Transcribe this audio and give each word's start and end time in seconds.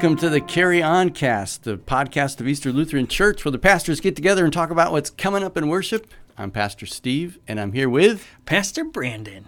Welcome 0.00 0.16
to 0.20 0.30
the 0.30 0.40
Carry 0.40 0.82
On 0.82 1.10
Cast, 1.10 1.64
the 1.64 1.76
podcast 1.76 2.40
of 2.40 2.48
Easter 2.48 2.72
Lutheran 2.72 3.06
Church 3.06 3.44
where 3.44 3.52
the 3.52 3.58
pastors 3.58 4.00
get 4.00 4.16
together 4.16 4.44
and 4.44 4.50
talk 4.50 4.70
about 4.70 4.92
what's 4.92 5.10
coming 5.10 5.42
up 5.42 5.58
in 5.58 5.68
worship. 5.68 6.06
I'm 6.38 6.50
Pastor 6.50 6.86
Steve, 6.86 7.38
and 7.46 7.60
I'm 7.60 7.72
here 7.72 7.90
with, 7.90 8.26
Pastor 8.46 8.82
Brandon. 8.82 9.44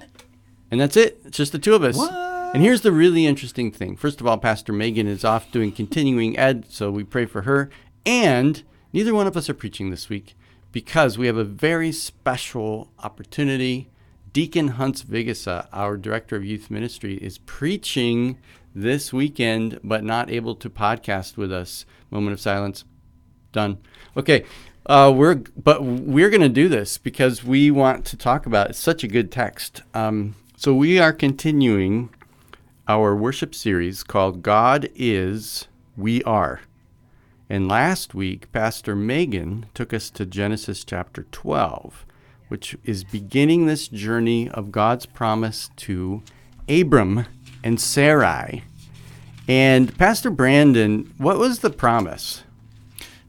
and 0.71 0.79
that's 0.79 0.95
it. 0.95 1.23
It's 1.25 1.39
just 1.39 1.53
the 1.53 1.59
two 1.59 1.75
of 1.75 1.83
us. 1.83 1.97
What? 1.97 2.13
And 2.53 2.63
here's 2.63 2.83
the 2.83 2.93
really 2.93 3.25
interesting 3.25 3.73
thing. 3.73 3.97
First 3.97 4.21
of 4.21 4.27
all, 4.27 4.37
Pastor 4.37 4.75
Megan 4.75 5.07
is 5.07 5.25
off 5.25 5.51
doing 5.51 5.73
continuing 5.73 6.39
ed, 6.39 6.67
so 6.69 6.91
we 6.91 7.03
pray 7.03 7.25
for 7.25 7.43
her. 7.43 7.71
And 8.05 8.63
neither 8.93 9.15
one 9.15 9.27
of 9.27 9.39
us 9.39 9.49
are 9.49 9.55
preaching 9.55 9.89
this 9.89 10.11
week 10.11 10.35
because 10.71 11.17
we 11.17 11.29
have 11.29 11.39
a 11.39 11.45
very 11.45 11.93
special 11.93 12.91
opportunity. 12.99 13.89
Deacon 14.35 14.69
Hunts 14.69 15.03
Vigasa, 15.03 15.67
our 15.73 15.97
director 15.97 16.37
of 16.37 16.45
youth 16.45 16.71
ministry, 16.71 17.15
is 17.15 17.39
preaching 17.39 18.37
this 18.75 19.13
weekend, 19.13 19.81
but 19.83 20.05
not 20.05 20.31
able 20.31 20.55
to 20.57 20.71
podcast 20.71 21.37
with 21.37 21.53
us. 21.53 21.85
Moment 22.11 22.35
of 22.35 22.41
silence. 22.41 22.85
Done. 23.53 23.79
Okay. 24.17 24.45
Uh, 24.87 25.13
we're 25.15 25.37
but 25.57 25.85
we're 25.85 26.31
going 26.31 26.41
to 26.41 26.49
do 26.49 26.69
this 26.69 26.99
because 26.99 27.45
we 27.45 27.71
want 27.71 28.05
to 28.05 28.17
talk 28.17 28.47
about 28.47 28.71
it's 28.71 28.79
such 28.79 29.05
a 29.05 29.09
good 29.09 29.31
text. 29.31 29.83
Um, 29.95 30.35
so 30.57 30.75
we 30.75 30.99
are 30.99 31.13
continuing 31.13 32.11
our 32.89 33.15
worship 33.15 33.55
series 33.55 34.03
called 34.03 34.43
God 34.43 34.89
is 34.97 35.69
We 35.97 36.23
Are. 36.25 36.61
And 37.49 37.69
last 37.69 38.15
week, 38.15 38.51
Pastor 38.51 38.97
Megan 38.97 39.67
took 39.75 39.93
us 39.93 40.11
to 40.11 40.27
Genesis 40.27 40.85
chapter 40.85 41.27
12, 41.31 42.07
which 42.49 42.77
is 42.83 43.05
beginning 43.05 43.67
this 43.67 43.89
journey 43.89 44.49
of 44.51 44.73
God's 44.73 45.07
promise 45.07 45.71
to 45.77 46.23
Abram 46.69 47.27
and 47.63 47.81
Sarai. 47.81 48.65
And 49.49 49.97
Pastor 49.99 50.31
Brandon, 50.31 51.13
what 51.19 51.39
was 51.39 51.61
the 51.61 51.71
promise? 51.71 52.43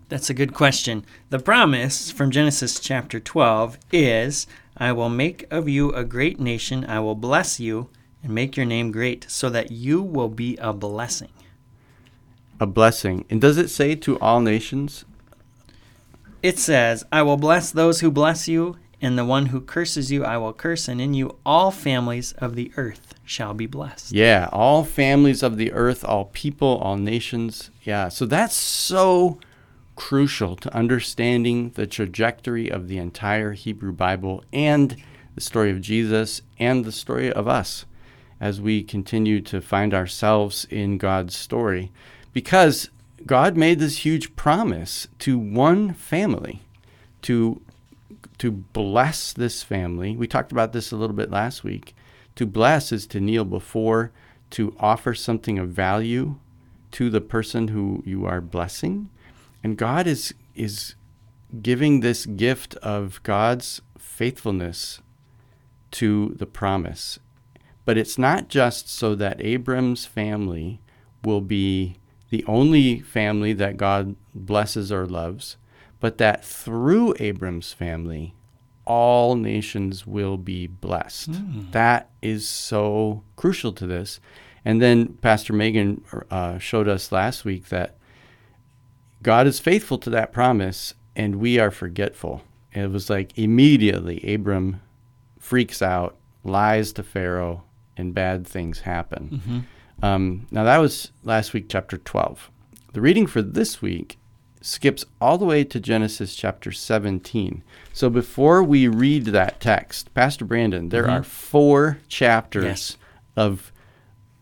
That's 0.10 0.30
a 0.30 0.34
good 0.36 0.54
question. 0.54 1.06
The 1.30 1.40
promise 1.40 2.12
from 2.12 2.30
Genesis 2.30 2.80
chapter 2.80 3.20
12 3.20 3.80
is 3.92 4.46
I 4.78 4.92
will 4.92 5.10
make 5.10 5.46
of 5.52 5.68
you 5.68 5.92
a 5.92 6.04
great 6.04 6.40
nation, 6.40 6.86
I 6.86 7.00
will 7.00 7.16
bless 7.16 7.60
you 7.60 7.90
and 8.22 8.34
make 8.34 8.56
your 8.56 8.66
name 8.66 8.92
great, 8.92 9.26
so 9.30 9.50
that 9.50 9.72
you 9.72 10.02
will 10.02 10.30
be 10.30 10.56
a 10.58 10.72
blessing. 10.72 11.32
A 12.60 12.66
blessing. 12.66 13.26
And 13.30 13.42
does 13.42 13.58
it 13.58 13.70
say 13.70 13.96
to 13.96 14.20
all 14.20 14.40
nations? 14.40 15.04
It 16.42 16.60
says, 16.60 17.04
I 17.12 17.22
will 17.22 17.38
bless 17.38 17.72
those 17.72 18.02
who 18.02 18.12
bless 18.12 18.48
you, 18.48 18.78
and 19.04 19.18
the 19.18 19.26
one 19.26 19.48
who 19.48 19.60
curses 19.60 20.12
you 20.12 20.24
I 20.24 20.38
will 20.38 20.54
curse, 20.54 20.88
and 20.88 21.02
in 21.02 21.14
you 21.14 21.38
all 21.46 21.72
families 21.72 22.32
of 22.34 22.56
the 22.56 22.72
earth 22.78 23.14
shall 23.26 23.54
be 23.54 23.66
blessed. 23.66 24.12
Yeah, 24.12 24.50
all 24.52 24.84
families 24.84 25.44
of 25.44 25.58
the 25.58 25.72
earth, 25.74 26.04
all 26.06 26.26
people, 26.26 26.78
all 26.78 26.98
nations. 26.98 27.70
Yeah, 27.84 28.10
so 28.10 28.26
that's 28.26 28.56
so 28.56 29.40
crucial 29.96 30.56
to 30.56 30.74
understanding 30.74 31.72
the 31.72 31.86
trajectory 31.86 32.70
of 32.70 32.88
the 32.88 32.98
entire 32.98 33.54
Hebrew 33.54 33.92
Bible 33.92 34.44
and 34.52 34.96
the 35.36 35.42
story 35.42 35.70
of 35.72 35.82
Jesus 35.82 36.42
and 36.58 36.86
the 36.86 36.92
story 36.92 37.32
of 37.32 37.48
us 37.48 37.86
as 38.40 38.60
we 38.60 38.84
continue 38.84 39.42
to 39.42 39.62
find 39.62 39.94
ourselves 39.94 40.66
in 40.70 40.98
God's 40.98 41.36
story. 41.36 41.92
Because 42.34 42.90
God 43.26 43.56
made 43.56 43.80
this 43.80 44.00
huge 44.00 44.36
promise 44.36 45.08
to 45.20 45.38
one 45.38 45.94
family 45.94 46.62
to 47.22 47.62
to 48.44 48.52
bless 48.52 49.32
this 49.32 49.64
family. 49.64 50.18
We 50.18 50.28
talked 50.28 50.52
about 50.52 50.74
this 50.74 50.92
a 50.92 50.98
little 50.98 51.16
bit 51.16 51.32
last 51.32 51.64
week. 51.64 51.96
To 52.36 52.46
bless 52.46 52.92
is 52.92 53.08
to 53.08 53.22
kneel 53.22 53.46
before, 53.46 54.12
to 54.50 54.76
offer 54.82 55.14
something 55.14 55.58
of 55.58 55.70
value 55.70 56.36
to 56.92 57.10
the 57.10 57.22
person 57.22 57.70
who 57.70 58.04
you 58.06 58.26
are 58.26 58.42
blessing. 58.42 59.10
And 59.64 59.78
God 59.78 60.08
is 60.08 60.34
is 60.56 60.96
giving 61.62 62.02
this 62.02 62.26
gift 62.26 62.76
of 62.84 63.24
God's 63.24 63.82
faithfulness 63.98 65.00
to 65.92 66.36
the 66.38 66.46
promise. 66.46 67.20
But 67.86 67.98
it's 67.98 68.18
not 68.18 68.50
just 68.50 68.90
so 68.90 69.16
that 69.16 69.40
Abram's 69.40 70.06
family 70.06 70.82
will 71.24 71.40
be 71.40 71.96
the 72.30 72.44
only 72.44 73.00
family 73.00 73.54
that 73.54 73.78
God 73.78 74.18
blesses 74.36 74.92
or 74.92 75.06
loves, 75.06 75.56
but 76.02 76.18
that 76.18 76.44
through 76.44 77.16
Abram's 77.20 77.72
family, 77.72 78.34
all 78.86 79.36
nations 79.36 80.06
will 80.06 80.38
be 80.38 80.68
blessed. 80.68 81.30
That 81.72 82.10
is 82.22 82.48
so 82.48 83.24
crucial 83.36 83.72
to 83.74 83.86
this. 83.88 84.20
And 84.66 84.82
then 84.82 85.14
Pastor 85.22 85.54
Megan 85.54 86.04
uh, 86.32 86.58
showed 86.58 86.88
us 86.88 87.12
last 87.12 87.44
week 87.46 87.70
that 87.70 87.98
God 89.22 89.48
is 89.48 89.60
faithful 89.60 89.98
to 90.00 90.10
that 90.12 90.34
promise, 90.34 90.94
and 91.16 91.36
we 91.38 91.60
are 91.60 91.72
forgetful. 91.72 92.44
It 92.74 92.90
was 92.92 93.10
like 93.10 93.38
immediately 93.38 94.34
Abram 94.34 94.82
freaks 95.40 95.82
out, 95.82 96.18
lies 96.44 96.92
to 96.94 97.04
Pharaoh, 97.04 97.64
and 97.96 98.14
bad 98.14 98.46
things 98.48 98.82
happen. 98.82 99.66
Um, 100.02 100.48
now, 100.52 100.64
that 100.64 100.80
was 100.80 101.12
last 101.24 101.54
week, 101.54 101.68
chapter 101.70 101.98
12. 101.98 102.50
The 102.94 103.02
reading 103.02 103.28
for 103.28 103.42
this 103.42 103.82
week 103.82 104.18
skips 104.64 105.04
all 105.20 105.38
the 105.38 105.46
way 105.46 105.64
to 105.66 105.80
Genesis 105.80 106.36
chapter 106.36 106.72
17. 106.72 107.64
So 107.92 108.10
before 108.10 108.64
we 108.64 108.88
read 108.88 109.26
that 109.26 109.60
text, 109.60 110.14
Pastor 110.14 110.46
Brandon, 110.46 110.90
there 110.90 111.10
are 111.10 111.22
four 111.22 112.00
chapters 112.08 112.64
Yes. 112.64 112.98
of 113.36 113.72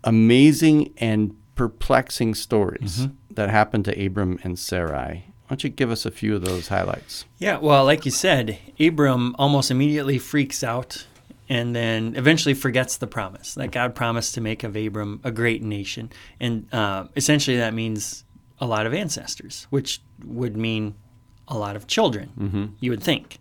amazing 0.03 0.93
and 0.97 1.35
perplexing 1.55 2.35
stories 2.35 3.07
that 3.31 3.49
happened 3.49 3.85
to 3.85 4.05
Abram 4.05 4.39
and 4.43 4.57
Sarai. 4.57 5.25
Why 5.47 5.55
don't 5.55 5.63
you 5.63 5.69
give 5.69 5.91
us 5.91 6.05
a 6.05 6.11
few 6.11 6.35
of 6.35 6.43
those 6.45 6.69
highlights? 6.69 7.25
Yeah, 7.37 7.57
well, 7.57 7.83
like 7.83 8.05
you 8.05 8.11
said, 8.11 8.57
Abram 8.79 9.35
almost 9.37 9.69
immediately 9.69 10.17
freaks 10.17 10.63
out 10.63 11.07
and 11.49 11.75
then 11.75 12.15
eventually 12.15 12.53
forgets 12.53 12.95
the 12.97 13.07
promise 13.07 13.55
that 13.55 13.71
God 13.71 13.93
promised 13.93 14.35
to 14.35 14.41
make 14.41 14.63
of 14.63 14.75
Abram 14.75 15.19
a 15.23 15.31
great 15.31 15.61
nation. 15.61 16.09
And 16.39 16.73
uh, 16.73 17.07
essentially, 17.17 17.57
that 17.57 17.73
means 17.73 18.23
a 18.61 18.65
lot 18.65 18.85
of 18.85 18.93
ancestors, 18.93 19.67
which 19.71 19.99
would 20.23 20.55
mean 20.55 20.95
a 21.49 21.57
lot 21.57 21.75
of 21.75 21.87
children, 21.87 22.75
you 22.79 22.91
would 22.91 23.03
think. 23.03 23.39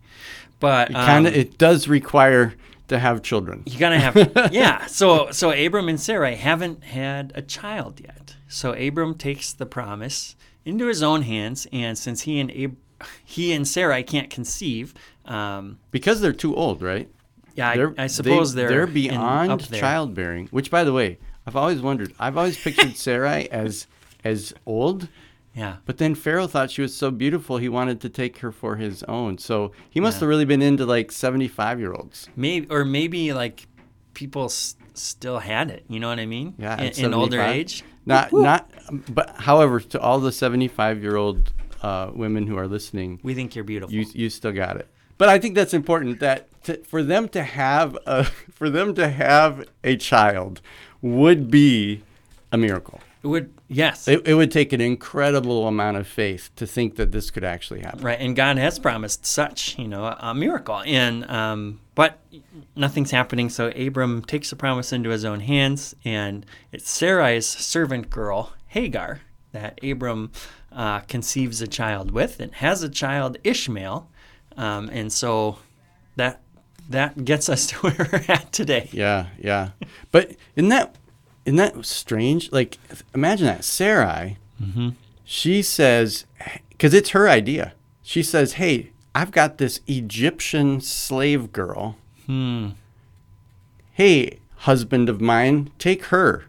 But 0.58 0.88
um, 0.94 1.06
kind 1.06 1.26
of, 1.28 1.34
it 1.36 1.56
does 1.58 1.86
require 1.86 2.54
to 2.88 2.98
have 2.98 3.22
children. 3.22 3.62
you 3.66 3.78
gotta 3.78 3.98
have 4.00 4.50
yeah 4.52 4.84
so 4.86 5.30
so 5.30 5.52
abram 5.52 5.88
and 5.88 6.00
sarai 6.00 6.34
haven't 6.34 6.82
had 6.82 7.30
a 7.36 7.40
child 7.42 8.00
yet 8.00 8.34
so 8.48 8.72
abram 8.72 9.14
takes 9.14 9.52
the 9.52 9.64
promise 9.64 10.34
into 10.64 10.86
his 10.88 11.00
own 11.00 11.22
hands 11.22 11.68
and 11.72 11.96
since 11.96 12.22
he 12.22 12.40
and 12.40 12.50
Ab- 12.50 12.76
he 13.24 13.52
and 13.52 13.68
sarai 13.68 14.02
can't 14.02 14.28
conceive 14.28 14.92
um, 15.24 15.78
Because 15.92 16.20
they're 16.20 16.32
too 16.32 16.56
old, 16.56 16.82
right? 16.82 17.08
yeah 17.54 17.76
They're- 17.76 17.94
I, 17.96 18.04
I 18.04 18.06
suppose 18.08 18.54
they, 18.54 18.62
they're 18.62 18.70
they're 18.70 18.84
in- 18.88 18.92
beyond 18.92 19.50
up 19.52 19.62
childbearing. 19.70 20.48
Which, 20.48 20.68
by 20.68 20.82
the 20.82 20.92
way, 20.92 21.18
I've 21.46 21.54
always 21.56 21.80
wondered. 21.80 22.12
I've 22.18 22.36
always 22.36 22.58
pictured 22.58 22.96
Sarai 23.06 23.48
as 23.52 23.86
as 24.24 24.52
old, 24.66 25.08
yeah 25.54 25.76
but 25.86 25.98
then 25.98 26.14
Pharaoh 26.14 26.46
thought 26.46 26.70
she 26.70 26.82
was 26.82 26.94
so 26.96 27.10
beautiful 27.10 27.58
he 27.58 27.68
wanted 27.68 28.00
to 28.02 28.08
take 28.08 28.38
her 28.38 28.52
for 28.52 28.76
his 28.76 29.02
own. 29.04 29.38
So 29.38 29.72
he 29.90 29.98
must 30.00 30.16
Yeah. 30.16 30.20
have 30.20 30.28
really 30.28 30.44
been 30.44 30.62
into 30.62 30.86
like 30.86 31.10
seventy 31.12 31.48
five 31.48 31.78
year 31.80 31.92
olds. 31.92 32.28
maybe 32.36 32.66
or 32.70 32.84
maybe 32.84 33.32
like 33.32 33.66
people 34.14 34.44
s- 34.46 34.76
still 34.94 35.38
had 35.38 35.70
it 35.70 35.84
you 35.88 35.98
know 36.00 36.08
what 36.08 36.18
i 36.18 36.26
mean 36.26 36.54
Yeah, 36.58 36.80
in, 36.82 37.06
in 37.06 37.14
older 37.14 37.40
age 37.40 37.82
Not 38.06 38.32
not, 38.32 38.70
but 39.14 39.36
however, 39.38 39.78
to 39.80 40.00
all 40.00 40.18
the 40.20 40.32
seventy 40.32 40.68
five 40.68 41.02
year 41.02 41.16
old 41.16 41.52
uh, 41.82 42.10
women 42.14 42.46
who 42.46 42.56
are 42.58 42.66
listening, 42.68 43.18
we 43.22 43.34
think 43.34 43.54
you're 43.54 43.64
beautiful 43.64 43.94
you 43.94 44.04
you 44.14 44.28
still 44.30 44.52
got 44.52 44.76
it. 44.76 44.86
But 45.18 45.28
I 45.28 45.38
think 45.38 45.54
that's 45.54 45.74
important 45.74 46.20
that 46.20 46.48
to, 46.64 46.76
for 46.84 47.02
them 47.02 47.28
to 47.36 47.42
have 47.42 47.96
a 48.06 48.24
for 48.58 48.68
them 48.70 48.94
to 48.94 49.08
have 49.08 49.64
a 49.84 49.96
child 49.96 50.60
would 51.02 51.50
be 51.50 52.02
a 52.52 52.56
miracle. 52.58 53.00
it 53.22 53.28
would 53.28 53.52
yes 53.70 54.08
It, 54.08 54.26
it 54.26 54.34
would 54.34 54.50
take 54.50 54.72
an 54.72 54.80
incredible 54.80 55.66
amount 55.66 55.96
of 55.96 56.06
faith 56.06 56.50
to 56.56 56.66
think 56.66 56.96
that 56.96 57.12
this 57.12 57.30
could 57.30 57.44
actually 57.44 57.80
happen. 57.80 58.00
Right, 58.00 58.20
and 58.20 58.36
God 58.36 58.58
has 58.58 58.78
promised 58.78 59.24
such, 59.24 59.78
you 59.78 59.88
know, 59.88 60.04
a, 60.04 60.34
miracle. 60.34 60.82
And 60.84 61.24
um, 61.30 61.80
but 61.94 62.18
nothing's 62.76 63.10
happening. 63.10 63.48
So 63.48 63.68
Abram 63.68 64.22
takes 64.22 64.50
the 64.50 64.56
promise 64.56 64.92
into 64.92 65.10
his 65.10 65.24
own 65.24 65.40
hands, 65.40 65.94
and 66.04 66.44
it's 66.72 66.90
Sarai's 66.90 67.46
servant 67.46 68.10
girl 68.10 68.52
Hagar 68.68 69.20
that 69.52 69.78
Abram 69.82 70.32
uh, 70.72 71.00
conceives 71.00 71.60
a 71.60 71.66
child 71.66 72.10
with, 72.10 72.40
and 72.40 72.52
has 72.54 72.82
a 72.82 72.88
child 72.88 73.38
Ishmael. 73.44 74.08
Um, 74.56 74.88
and 74.92 75.12
so 75.12 75.58
that 76.16 76.40
that 76.90 77.24
gets 77.24 77.48
us 77.48 77.66
to 77.68 77.76
where 77.78 78.08
we're 78.12 78.24
at 78.28 78.52
today. 78.52 78.88
Yeah, 78.92 79.28
yeah. 79.38 79.70
But 80.10 80.36
isn't 80.56 80.68
that 80.68 80.96
isn't 81.44 81.56
that 81.56 81.84
strange? 81.84 82.52
Like, 82.52 82.78
imagine 83.14 83.46
that 83.46 83.64
Sarai. 83.64 84.38
She 85.24 85.62
says, 85.62 86.26
because 86.70 86.92
it's 86.92 87.10
her 87.10 87.28
idea. 87.28 87.72
She 88.02 88.22
says, 88.22 88.54
"Hey, 88.54 88.90
I've 89.14 89.30
got 89.30 89.58
this 89.58 89.80
Egyptian 89.86 90.80
slave 90.80 91.52
girl. 91.52 91.96
Hmm. 92.26 92.70
Hey, 93.92 94.40
husband 94.56 95.08
of 95.08 95.20
mine, 95.20 95.70
take 95.78 96.06
her." 96.06 96.46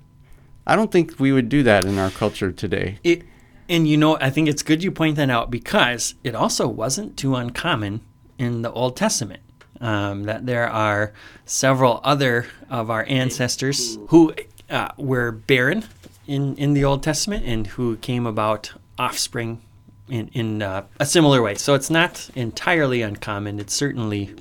I 0.66 0.76
don't 0.76 0.92
think 0.92 1.20
we 1.20 1.32
would 1.32 1.50
do 1.50 1.64
that 1.64 1.86
in 1.86 1.98
our 1.98 2.10
culture 2.10 2.52
today. 2.52 3.00
It, 3.04 3.24
and 3.70 3.88
you 3.88 3.98
know, 3.98 4.18
I 4.20 4.30
think 4.30 4.48
it's 4.48 4.64
good 4.64 4.84
you 4.84 4.92
point 4.92 5.16
that 5.18 5.30
out 5.30 5.52
because 5.52 6.16
it 6.24 6.36
also 6.36 6.68
wasn't 6.68 7.18
too 7.18 7.36
uncommon 7.36 8.02
in 8.38 8.62
the 8.62 8.72
Old 8.72 8.96
Testament. 8.98 9.42
Um, 9.80 10.24
that 10.24 10.46
there 10.46 10.70
are 10.70 11.12
several 11.46 12.02
other 12.04 12.46
of 12.70 12.92
our 12.92 13.04
ancestors 13.08 13.98
who 14.10 14.32
uh, 14.72 14.90
were 14.98 15.32
barren 15.32 15.86
in, 16.26 16.56
in 16.56 16.74
the 16.74 16.84
Old 16.84 17.04
Testament 17.04 17.46
and 17.46 17.68
who 17.68 17.98
came 17.98 18.26
about 18.26 18.74
offspring 18.98 19.62
in, 20.08 20.30
in 20.30 20.62
uh, 20.62 20.86
a 21.00 21.06
similar 21.06 21.42
way. 21.42 21.56
So 21.56 21.74
it's 21.74 21.90
not 21.90 22.30
entirely 22.36 23.02
uncommon. 23.02 23.60
It 23.60 23.70
certainly 23.70 24.34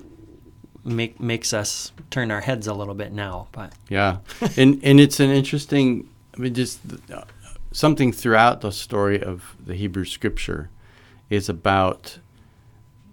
make, 0.85 1.21
makes 1.21 1.53
us 1.53 1.93
turn 2.11 2.31
our 2.31 2.41
heads 2.41 2.67
a 2.67 2.75
little 2.75 2.95
bit 2.95 3.13
now. 3.13 3.49
But 3.53 3.73
Yeah, 3.89 4.19
and 4.57 4.81
and 4.83 5.01
it's 5.01 5.21
an 5.21 5.31
interesting. 5.31 6.09
I 6.37 6.41
mean, 6.41 6.55
just 6.55 6.81
uh, 7.13 7.25
something 7.73 8.13
throughout 8.13 8.61
the 8.61 8.73
story 8.73 9.23
of 9.23 9.57
the 9.65 9.75
Hebrew 9.75 10.05
Scripture 10.05 10.71
is 11.29 11.49
about 11.49 12.19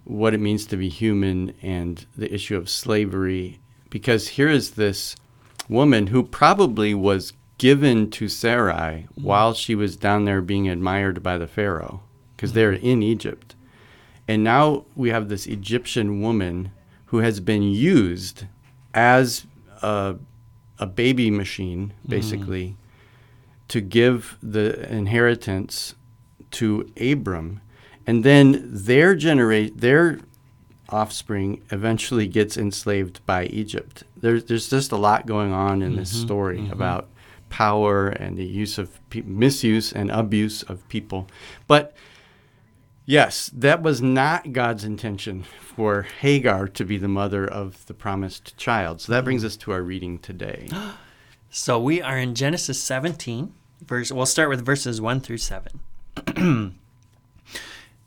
what 0.04 0.34
it 0.34 0.40
means 0.40 0.66
to 0.66 0.76
be 0.76 0.88
human 0.88 1.54
and 1.62 2.06
the 2.16 2.32
issue 2.32 2.56
of 2.56 2.68
slavery. 2.68 3.60
Because 3.90 4.28
here 4.28 4.48
is 4.48 4.72
this 4.72 5.16
woman 5.68 6.08
who 6.08 6.22
probably 6.22 6.94
was 6.94 7.32
given 7.58 8.10
to 8.10 8.28
Sarai 8.28 9.06
mm-hmm. 9.10 9.22
while 9.22 9.52
she 9.52 9.74
was 9.74 9.96
down 9.96 10.24
there 10.24 10.40
being 10.40 10.68
admired 10.68 11.22
by 11.22 11.36
the 11.38 11.46
Pharaoh, 11.46 12.02
because 12.36 12.52
they're 12.52 12.72
mm-hmm. 12.72 12.86
in 12.86 13.02
Egypt. 13.02 13.54
And 14.26 14.44
now 14.44 14.84
we 14.94 15.10
have 15.10 15.28
this 15.28 15.46
Egyptian 15.46 16.20
woman 16.20 16.70
who 17.06 17.18
has 17.18 17.40
been 17.40 17.62
used 17.62 18.44
as 18.94 19.46
a, 19.82 20.16
a 20.78 20.86
baby 20.86 21.30
machine, 21.30 21.92
mm-hmm. 21.98 22.10
basically, 22.10 22.76
to 23.68 23.80
give 23.80 24.38
the 24.42 24.90
inheritance 24.92 25.94
to 26.52 26.90
Abram. 27.00 27.60
And 28.06 28.24
then 28.24 28.62
their 28.64 29.14
generate 29.14 29.80
their 29.80 30.20
offspring 30.88 31.62
eventually 31.70 32.26
gets 32.26 32.56
enslaved 32.56 33.24
by 33.26 33.44
Egypt. 33.46 34.04
There's 34.16 34.44
there's 34.44 34.70
just 34.70 34.92
a 34.92 34.96
lot 34.96 35.26
going 35.26 35.52
on 35.52 35.82
in 35.82 35.96
this 35.96 36.12
mm-hmm. 36.12 36.26
story 36.26 36.58
mm-hmm. 36.58 36.72
about 36.72 37.08
power 37.50 38.08
and 38.08 38.36
the 38.36 38.44
use 38.44 38.78
of 38.78 38.98
pe- 39.10 39.22
misuse 39.22 39.92
and 39.92 40.10
abuse 40.10 40.62
of 40.62 40.86
people. 40.88 41.28
But 41.66 41.94
yes, 43.06 43.50
that 43.54 43.82
was 43.82 44.02
not 44.02 44.52
God's 44.52 44.84
intention 44.84 45.42
for 45.42 46.02
Hagar 46.02 46.68
to 46.68 46.84
be 46.84 46.98
the 46.98 47.08
mother 47.08 47.46
of 47.46 47.86
the 47.86 47.94
promised 47.94 48.56
child. 48.56 49.00
So 49.00 49.12
that 49.12 49.24
brings 49.24 49.44
us 49.44 49.56
to 49.58 49.72
our 49.72 49.82
reading 49.82 50.18
today. 50.18 50.68
So 51.50 51.80
we 51.80 52.02
are 52.02 52.18
in 52.18 52.34
Genesis 52.34 52.78
17, 52.82 53.54
verse 53.82 54.12
we'll 54.12 54.26
start 54.26 54.50
with 54.50 54.62
verses 54.62 55.00
1 55.00 55.20
through 55.20 55.38
7. 55.38 55.80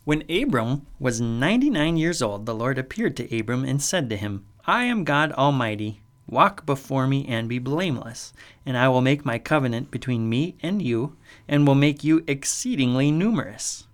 when 0.04 0.24
Abram 0.30 0.88
was 1.00 1.22
99 1.22 1.98
years 1.98 2.22
old, 2.22 2.46
the 2.46 2.56
Lord 2.56 2.78
appeared 2.80 3.16
to 3.18 3.40
Abram 3.40 3.64
and 3.64 3.82
said 3.82 4.10
to 4.10 4.18
him, 4.18 4.46
I 4.66 4.84
am 4.86 5.04
God 5.04 5.32
Almighty. 5.34 6.02
Walk 6.28 6.66
before 6.66 7.08
me 7.08 7.26
and 7.28 7.50
be 7.50 7.60
blameless, 7.60 8.32
and 8.66 8.78
I 8.78 8.88
will 8.88 9.02
make 9.02 9.26
my 9.26 9.38
covenant 9.38 9.92
between 9.92 10.30
me 10.30 10.56
and 10.62 10.82
you, 10.82 11.18
and 11.48 11.68
will 11.68 11.76
make 11.76 12.04
you 12.04 12.24
exceedingly 12.26 13.12
numerous. 13.12 13.86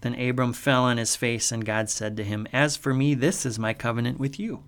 Then 0.00 0.18
Abram 0.18 0.52
fell 0.52 0.84
on 0.84 0.96
his 0.96 1.14
face, 1.14 1.52
and 1.52 1.64
God 1.64 1.88
said 1.90 2.16
to 2.16 2.24
him, 2.24 2.46
As 2.52 2.76
for 2.76 2.94
me, 2.94 3.14
this 3.14 3.44
is 3.44 3.58
my 3.58 3.74
covenant 3.74 4.18
with 4.18 4.40
you. 4.40 4.62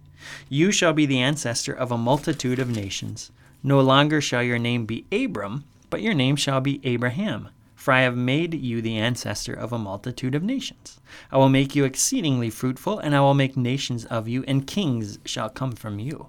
You 0.49 0.71
shall 0.73 0.93
be 0.93 1.07
the 1.07 1.21
ancestor 1.21 1.73
of 1.73 1.91
a 1.91 1.99
multitude 1.99 2.59
of 2.59 2.75
nations. 2.75 3.31
No 3.63 3.81
longer 3.81 4.21
shall 4.21 4.43
your 4.43 4.59
name 4.59 4.87
be 4.87 5.07
Abram, 5.11 5.65
but 5.91 6.03
your 6.03 6.15
name 6.15 6.37
shall 6.37 6.61
be 6.61 6.81
Abraham. 6.85 7.49
For 7.87 7.93
I 7.93 8.01
have 8.01 8.17
made 8.17 8.53
you 8.53 8.83
the 8.83 8.99
ancestor 8.99 9.55
of 9.55 9.73
a 9.73 9.79
multitude 9.79 10.35
of 10.35 10.43
nations. 10.43 11.01
I 11.31 11.39
will 11.39 11.49
make 11.49 11.77
you 11.77 11.85
exceedingly 11.85 12.51
fruitful, 12.51 12.99
and 12.99 13.15
I 13.15 13.21
will 13.21 13.33
make 13.33 13.57
nations 13.57 14.05
of 14.07 14.27
you, 14.27 14.43
and 14.49 14.67
kings 14.67 15.21
shall 15.25 15.49
come 15.49 15.71
from 15.71 16.01
you. 16.01 16.27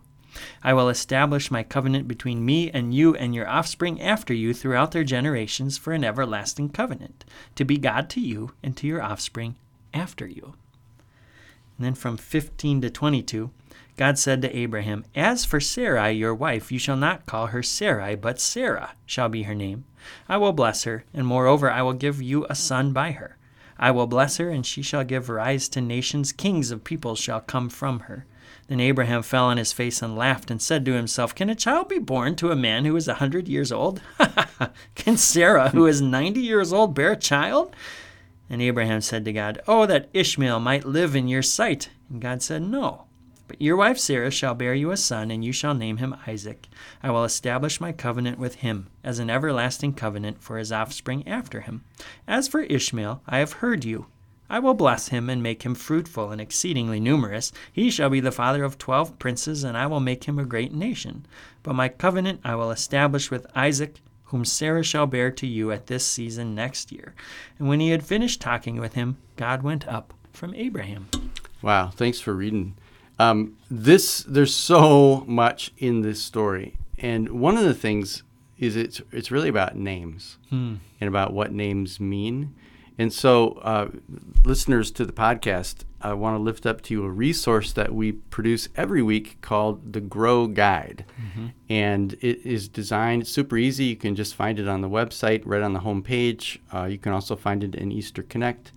I 0.61 0.73
will 0.73 0.87
establish 0.87 1.49
my 1.49 1.63
covenant 1.63 2.07
between 2.07 2.45
me 2.45 2.69
and 2.69 2.93
you 2.93 3.15
and 3.15 3.33
your 3.33 3.49
offspring 3.49 3.99
after 3.99 4.35
you 4.35 4.53
throughout 4.53 4.91
their 4.91 5.03
generations 5.03 5.79
for 5.79 5.93
an 5.93 6.03
everlasting 6.03 6.69
covenant, 6.69 7.25
to 7.55 7.65
be 7.65 7.79
God 7.79 8.07
to 8.11 8.21
you 8.21 8.51
and 8.61 8.77
to 8.77 8.85
your 8.85 9.01
offspring 9.01 9.55
after 9.95 10.27
you. 10.27 10.53
And 11.79 11.87
then 11.87 11.95
from 11.95 12.17
15 12.17 12.81
to 12.81 12.91
22, 12.91 13.49
God 13.97 14.19
said 14.19 14.43
to 14.43 14.55
Abraham, 14.55 15.05
As 15.15 15.43
for 15.43 15.59
Sarai, 15.59 16.11
your 16.11 16.35
wife, 16.35 16.71
you 16.71 16.77
shall 16.77 16.95
not 16.95 17.25
call 17.25 17.47
her 17.47 17.63
Sarai, 17.63 18.15
but 18.15 18.39
Sarah 18.39 18.91
shall 19.07 19.27
be 19.27 19.43
her 19.43 19.55
name. 19.55 19.85
I 20.29 20.37
will 20.37 20.53
bless 20.53 20.83
her, 20.83 21.03
and 21.15 21.25
moreover, 21.25 21.71
I 21.71 21.81
will 21.81 21.93
give 21.93 22.21
you 22.21 22.45
a 22.47 22.53
son 22.53 22.93
by 22.93 23.11
her. 23.13 23.37
I 23.79 23.89
will 23.89 24.05
bless 24.05 24.37
her, 24.37 24.49
and 24.49 24.63
she 24.63 24.83
shall 24.83 25.03
give 25.03 25.29
rise 25.29 25.67
to 25.69 25.81
nations. 25.81 26.31
Kings 26.31 26.69
of 26.69 26.83
peoples 26.83 27.19
shall 27.19 27.41
come 27.41 27.69
from 27.69 28.01
her. 28.01 28.25
Then 28.67 28.79
Abraham 28.79 29.23
fell 29.23 29.45
on 29.45 29.57
his 29.57 29.73
face 29.73 30.03
and 30.03 30.15
laughed, 30.15 30.51
and 30.51 30.61
said 30.61 30.85
to 30.85 30.93
himself, 30.93 31.33
Can 31.33 31.49
a 31.49 31.55
child 31.55 31.89
be 31.89 31.97
born 31.97 32.35
to 32.35 32.51
a 32.51 32.55
man 32.55 32.85
who 32.85 32.95
is 32.95 33.07
a 33.07 33.15
hundred 33.15 33.47
years 33.47 33.71
old? 33.71 34.01
Can 34.95 35.17
Sarah, 35.17 35.69
who 35.69 35.87
is 35.87 36.01
ninety 36.01 36.41
years 36.41 36.71
old, 36.71 36.93
bear 36.93 37.13
a 37.13 37.17
child? 37.17 37.75
And 38.47 38.61
Abraham 38.61 39.01
said 39.01 39.25
to 39.25 39.33
God, 39.33 39.59
Oh, 39.67 39.87
that 39.87 40.09
Ishmael 40.13 40.59
might 40.59 40.85
live 40.85 41.15
in 41.15 41.27
your 41.27 41.41
sight. 41.41 41.89
And 42.09 42.21
God 42.21 42.43
said, 42.43 42.61
No. 42.61 43.06
But 43.47 43.61
your 43.61 43.77
wife 43.77 43.97
Sarah 43.97 44.31
shall 44.31 44.53
bear 44.53 44.73
you 44.73 44.91
a 44.91 44.97
son, 44.97 45.31
and 45.31 45.43
you 45.43 45.51
shall 45.51 45.73
name 45.73 45.97
him 45.97 46.15
Isaac. 46.27 46.67
I 47.01 47.11
will 47.11 47.23
establish 47.23 47.79
my 47.79 47.91
covenant 47.91 48.39
with 48.39 48.55
him 48.55 48.87
as 49.03 49.19
an 49.19 49.29
everlasting 49.29 49.93
covenant 49.93 50.41
for 50.41 50.57
his 50.57 50.71
offspring 50.71 51.27
after 51.27 51.61
him. 51.61 51.83
As 52.27 52.47
for 52.47 52.61
Ishmael, 52.61 53.21
I 53.25 53.37
have 53.37 53.53
heard 53.53 53.85
you. 53.85 54.07
I 54.49 54.59
will 54.59 54.73
bless 54.73 55.09
him 55.09 55.29
and 55.29 55.43
make 55.43 55.63
him 55.63 55.75
fruitful 55.75 56.31
and 56.31 56.39
exceedingly 56.39 56.99
numerous. 56.99 57.51
He 57.71 57.89
shall 57.89 58.09
be 58.09 58.21
the 58.21 58.31
father 58.31 58.63
of 58.63 58.77
twelve 58.77 59.19
princes, 59.19 59.63
and 59.63 59.77
I 59.77 59.87
will 59.87 59.99
make 59.99 60.23
him 60.23 60.39
a 60.39 60.45
great 60.45 60.73
nation. 60.73 61.25
But 61.63 61.75
my 61.75 61.89
covenant 61.89 62.41
I 62.43 62.55
will 62.55 62.71
establish 62.71 63.29
with 63.29 63.45
Isaac, 63.55 63.99
whom 64.25 64.45
Sarah 64.45 64.83
shall 64.83 65.05
bear 65.05 65.31
to 65.31 65.47
you 65.47 65.71
at 65.71 65.87
this 65.87 66.05
season 66.05 66.55
next 66.55 66.91
year. 66.91 67.13
And 67.59 67.67
when 67.67 67.79
he 67.79 67.89
had 67.89 68.05
finished 68.05 68.41
talking 68.41 68.79
with 68.79 68.93
him, 68.93 69.17
God 69.35 69.63
went 69.63 69.87
up 69.87 70.13
from 70.33 70.53
Abraham. 70.53 71.07
Wow, 71.61 71.89
thanks 71.89 72.19
for 72.19 72.33
reading. 72.33 72.75
Um, 73.19 73.57
this 73.69 74.23
there's 74.23 74.53
so 74.53 75.23
much 75.27 75.71
in 75.77 76.01
this 76.01 76.21
story, 76.21 76.77
and 76.99 77.29
one 77.39 77.57
of 77.57 77.63
the 77.63 77.73
things 77.73 78.23
is 78.59 78.75
it's 78.75 79.01
it's 79.11 79.31
really 79.31 79.49
about 79.49 79.75
names 79.75 80.37
and 80.51 81.07
about 81.07 81.33
what 81.33 81.51
names 81.51 81.99
mean. 81.99 82.53
And 82.99 83.13
so, 83.13 83.59
uh, 83.61 83.89
listeners 84.43 84.89
to 84.91 85.05
the 85.05 85.13
podcast, 85.13 85.83
I 86.01 86.13
want 86.13 86.35
to 86.35 86.41
lift 86.41 86.65
up 86.65 86.81
to 86.81 86.95
you 86.95 87.05
a 87.05 87.11
resource 87.11 87.71
that 87.73 87.93
we 87.93 88.13
produce 88.13 88.69
every 88.75 89.03
week 89.03 89.39
called 89.41 89.93
the 89.93 90.01
Grow 90.01 90.47
Guide. 90.47 91.05
And 91.69 92.13
it 92.21 92.43
is 92.43 92.67
designed 92.67 93.27
super 93.27 93.55
easy. 93.55 93.85
You 93.85 93.97
can 93.97 94.15
just 94.15 94.33
find 94.33 94.57
it 94.59 94.67
on 94.67 94.81
the 94.81 94.89
website, 94.89 95.43
right 95.45 95.61
on 95.61 95.73
the 95.73 95.81
homepage. 95.81 96.57
Uh, 96.73 96.85
you 96.85 96.97
can 96.97 97.11
also 97.11 97.35
find 97.35 97.63
it 97.63 97.75
in 97.75 97.91
Easter 97.91 98.23
Connect. 98.23 98.71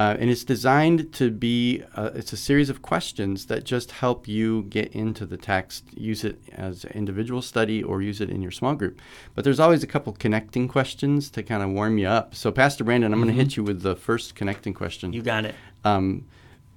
Uh, 0.00 0.16
and 0.20 0.30
it's 0.30 0.44
designed 0.44 1.12
to 1.12 1.30
be 1.30 1.82
uh, 1.96 2.10
it's 2.14 2.32
a 2.32 2.36
series 2.36 2.70
of 2.70 2.82
questions 2.82 3.46
that 3.46 3.64
just 3.64 3.90
help 3.90 4.28
you 4.28 4.62
get 4.64 4.92
into 4.92 5.26
the 5.26 5.36
text 5.36 5.84
use 5.96 6.22
it 6.24 6.40
as 6.52 6.84
individual 6.86 7.42
study 7.42 7.82
or 7.82 8.00
use 8.00 8.20
it 8.20 8.30
in 8.30 8.40
your 8.40 8.52
small 8.52 8.74
group. 8.74 9.00
But 9.34 9.42
there's 9.44 9.58
always 9.58 9.82
a 9.82 9.88
couple 9.88 10.12
connecting 10.12 10.68
questions 10.68 11.30
to 11.30 11.42
kind 11.42 11.62
of 11.62 11.70
warm 11.70 11.98
you 11.98 12.06
up. 12.06 12.34
So 12.34 12.52
pastor 12.52 12.84
brandon 12.84 13.12
i'm 13.12 13.20
going 13.20 13.34
to 13.34 13.42
hit 13.42 13.56
you 13.56 13.64
with 13.64 13.82
the 13.82 13.96
first 13.96 14.34
connecting 14.36 14.72
question. 14.74 15.12
You 15.12 15.22
got 15.22 15.44
it. 15.44 15.54
um, 15.84 16.26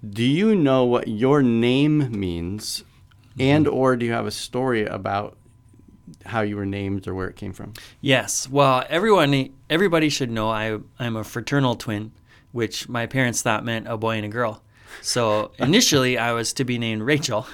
do 0.10 0.24
you 0.24 0.56
know 0.56 0.86
what 0.86 1.08
your 1.08 1.44
name 1.44 2.12
means? 2.20 2.84
And 3.40 3.68
or 3.68 3.96
do 3.96 4.06
you 4.06 4.14
have 4.14 4.26
a 4.26 4.32
story 4.32 4.86
about 4.86 5.38
how 6.26 6.42
you 6.42 6.56
were 6.56 6.66
named 6.66 7.08
or 7.08 7.14
where 7.14 7.28
it 7.28 7.36
came 7.36 7.54
from? 7.54 7.74
Yes. 8.02 8.50
Well, 8.50 8.84
everyone, 8.90 9.50
everybody 9.70 10.10
should 10.10 10.32
know 10.32 10.50
I, 10.50 10.80
I'm 11.00 11.16
a 11.16 11.24
fraternal 11.24 11.76
twin, 11.76 12.12
which 12.52 12.90
my 12.90 13.06
parents 13.06 13.42
thought 13.42 13.66
meant 13.66 13.88
a 13.88 13.98
boy 13.98 14.18
and 14.18 14.26
a 14.26 14.30
girl. 14.30 14.62
So 15.02 15.52
initially, 15.60 16.18
I 16.18 16.34
was 16.34 16.54
to 16.54 16.66
be 16.66 16.78
named 16.78 17.04
Rachel. 17.04 17.48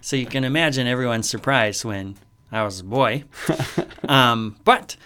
So 0.00 0.16
you 0.16 0.26
can 0.26 0.44
imagine 0.44 0.86
everyone's 0.86 1.28
surprise 1.28 1.84
when 1.84 2.16
I 2.50 2.64
was 2.64 2.80
a 2.80 2.84
boy. 2.84 3.24
Um, 4.08 4.56
but 4.64 4.96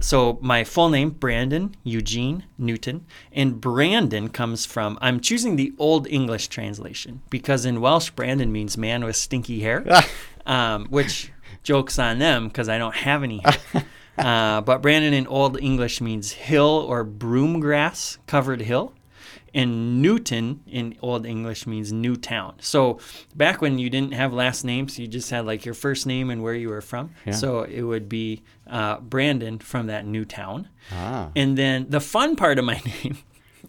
so 0.00 0.38
my 0.40 0.64
full 0.64 0.88
name 0.88 1.10
Brandon 1.10 1.76
Eugene 1.84 2.44
Newton, 2.58 3.06
and 3.32 3.60
Brandon 3.60 4.28
comes 4.28 4.66
from 4.66 4.98
I'm 5.00 5.20
choosing 5.20 5.56
the 5.56 5.72
Old 5.78 6.06
English 6.06 6.48
translation 6.48 7.20
because 7.30 7.64
in 7.64 7.80
Welsh 7.80 8.10
Brandon 8.10 8.50
means 8.50 8.76
man 8.76 9.04
with 9.04 9.16
stinky 9.16 9.60
hair, 9.60 9.84
um, 10.46 10.86
which 10.86 11.32
jokes 11.62 11.98
on 11.98 12.18
them 12.18 12.48
because 12.48 12.68
I 12.68 12.78
don't 12.78 12.94
have 12.94 13.22
any 13.22 13.38
hair. 13.38 13.84
Uh, 14.24 14.60
but 14.60 14.80
Brandon 14.80 15.12
in 15.12 15.26
Old 15.26 15.60
English 15.60 16.00
means 16.00 16.32
hill 16.32 16.84
or 16.88 17.02
broom 17.04 17.58
grass 17.60 18.18
covered 18.26 18.60
hill. 18.62 18.92
and 19.52 20.00
Newton 20.02 20.60
in 20.66 20.96
Old 21.00 21.24
English 21.26 21.66
means 21.66 21.92
new 21.92 22.16
town. 22.16 22.54
So 22.60 22.98
back 23.34 23.60
when 23.60 23.78
you 23.78 23.88
didn't 23.90 24.14
have 24.14 24.32
last 24.32 24.64
names, 24.64 24.98
you 24.98 25.06
just 25.06 25.30
had 25.30 25.46
like 25.46 25.64
your 25.64 25.74
first 25.74 26.06
name 26.06 26.30
and 26.30 26.42
where 26.42 26.54
you 26.54 26.68
were 26.68 26.80
from. 26.80 27.10
Yeah. 27.24 27.32
So 27.34 27.62
it 27.62 27.82
would 27.82 28.08
be 28.08 28.42
uh, 28.68 28.98
Brandon 29.00 29.58
from 29.58 29.86
that 29.88 30.06
new 30.06 30.24
town. 30.24 30.68
Ah. 30.92 31.30
And 31.36 31.56
then 31.58 31.86
the 31.88 32.00
fun 32.00 32.34
part 32.36 32.58
of 32.58 32.64
my 32.64 32.80
name, 33.02 33.18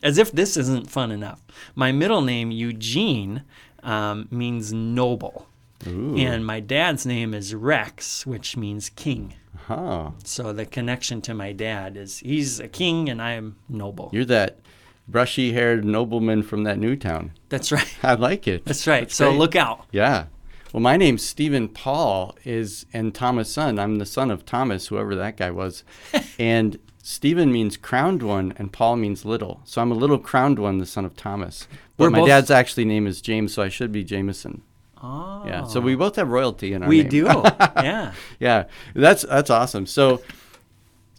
as 0.01 0.17
if 0.17 0.31
this 0.31 0.57
isn't 0.57 0.89
fun 0.89 1.11
enough, 1.11 1.41
my 1.75 1.91
middle 1.91 2.21
name, 2.21 2.49
Eugene, 2.51 3.43
um, 3.83 4.27
means 4.31 4.73
noble. 4.73 5.47
Ooh. 5.87 6.15
And 6.17 6.45
my 6.45 6.59
dad's 6.59 7.05
name 7.05 7.33
is 7.33 7.53
Rex, 7.53 8.25
which 8.25 8.57
means 8.57 8.89
king. 8.89 9.33
Huh. 9.67 10.11
So 10.23 10.53
the 10.53 10.65
connection 10.65 11.21
to 11.21 11.33
my 11.33 11.51
dad 11.51 11.97
is 11.97 12.19
he's 12.19 12.59
a 12.59 12.67
king 12.67 13.09
and 13.09 13.21
I 13.21 13.31
am 13.31 13.57
noble. 13.67 14.09
You're 14.13 14.25
that 14.25 14.59
brushy 15.07 15.53
haired 15.53 15.83
nobleman 15.85 16.43
from 16.43 16.63
that 16.63 16.77
new 16.77 16.95
town. 16.95 17.31
That's 17.49 17.71
right. 17.71 17.95
I 18.03 18.13
like 18.13 18.47
it. 18.47 18.65
That's 18.65 18.85
right. 18.87 19.11
so 19.11 19.29
great. 19.29 19.39
look 19.39 19.55
out. 19.55 19.85
Yeah. 19.91 20.25
Well, 20.71 20.81
my 20.81 20.97
name's 20.97 21.25
Stephen 21.25 21.69
Paul 21.69 22.35
is 22.43 22.85
and 22.93 23.15
Thomas 23.15 23.51
son. 23.51 23.79
I'm 23.79 23.95
the 23.97 24.05
son 24.05 24.29
of 24.29 24.45
Thomas, 24.45 24.87
whoever 24.87 25.15
that 25.15 25.37
guy 25.37 25.49
was. 25.51 25.83
and 26.39 26.77
Stephen 27.01 27.51
means 27.51 27.77
crowned 27.77 28.21
one 28.21 28.53
and 28.57 28.73
Paul 28.73 28.97
means 28.97 29.25
little. 29.25 29.61
So 29.65 29.81
I'm 29.81 29.91
a 29.91 29.95
little 29.95 30.19
crowned 30.19 30.59
one, 30.59 30.79
the 30.79 30.85
son 30.85 31.05
of 31.05 31.15
Thomas. 31.15 31.67
But 31.97 32.05
We're 32.05 32.09
my 32.11 32.19
both- 32.19 32.27
dad's 32.27 32.51
actually 32.51 32.85
name 32.85 33.07
is 33.07 33.21
James, 33.21 33.53
so 33.53 33.63
I 33.63 33.69
should 33.69 33.91
be 33.91 34.03
Jameson. 34.03 34.63
Oh. 35.01 35.43
Yeah. 35.45 35.65
So 35.65 35.79
we 35.79 35.95
both 35.95 36.15
have 36.15 36.29
royalty 36.29 36.73
in 36.73 36.83
our 36.83 36.89
we 36.89 37.01
name. 37.01 37.09
do. 37.09 37.23
yeah. 37.25 38.13
yeah. 38.39 38.65
That's 38.93 39.23
that's 39.23 39.49
awesome. 39.49 39.85
So 39.85 40.21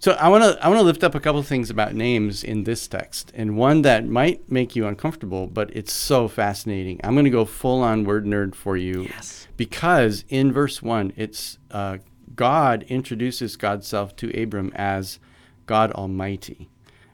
so 0.01 0.13
I 0.13 0.29
want 0.29 0.45
to 0.45 0.65
I 0.65 0.69
want 0.69 0.79
to 0.81 0.85
lift 0.85 1.03
up 1.05 1.15
a 1.15 1.21
couple 1.21 1.43
things 1.43 1.71
about 1.71 1.95
names 1.95 2.45
in 2.45 2.65
this 2.65 2.87
text, 2.87 3.33
and 3.35 3.57
one 3.57 3.83
that 3.83 4.07
might 4.07 4.51
make 4.51 4.77
you 4.77 4.87
uncomfortable, 4.87 5.47
but 5.47 5.75
it's 5.75 5.93
so 5.93 6.29
fascinating. 6.29 7.01
I'm 7.03 7.15
going 7.15 7.25
to 7.25 7.31
go 7.31 7.45
full 7.45 7.83
on 7.83 8.05
word 8.05 8.27
nerd 8.27 8.55
for 8.55 8.77
you 8.77 9.05
Yes. 9.05 9.49
because 9.57 10.25
in 10.29 10.53
verse 10.53 10.83
one, 10.83 11.13
it's 11.17 11.59
uh, 11.71 11.99
God 12.35 12.85
introduces 12.89 13.57
God's 13.57 13.87
self 13.87 14.15
to 14.17 14.31
Abram 14.41 14.71
as 14.75 15.19
God 15.67 15.91
Almighty. 15.93 16.69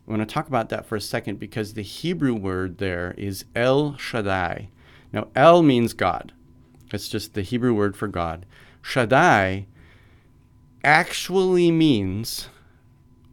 I 0.06 0.10
want 0.10 0.28
to 0.28 0.34
talk 0.34 0.48
about 0.48 0.68
that 0.70 0.84
for 0.84 0.96
a 0.96 1.00
second 1.00 1.38
because 1.38 1.74
the 1.74 1.82
Hebrew 1.82 2.34
word 2.34 2.78
there 2.78 3.14
is 3.16 3.44
El 3.54 3.96
Shaddai. 3.96 4.68
Now, 5.12 5.28
El 5.36 5.62
means 5.62 5.92
God. 5.92 6.32
It's 6.92 7.08
just 7.08 7.34
the 7.34 7.42
Hebrew 7.42 7.74
word 7.74 7.96
for 7.96 8.08
God. 8.08 8.46
Shaddai 8.82 9.66
actually 10.84 11.70
means 11.70 12.48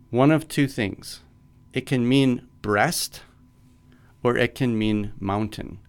one 0.10 0.32
of 0.32 0.48
two 0.48 0.68
things 0.68 1.22
it 1.74 1.86
can 1.86 2.08
mean 2.08 2.48
breast 2.62 3.22
or 4.24 4.36
it 4.38 4.56
can 4.56 4.78
mean 4.78 5.14
mountain. 5.20 5.80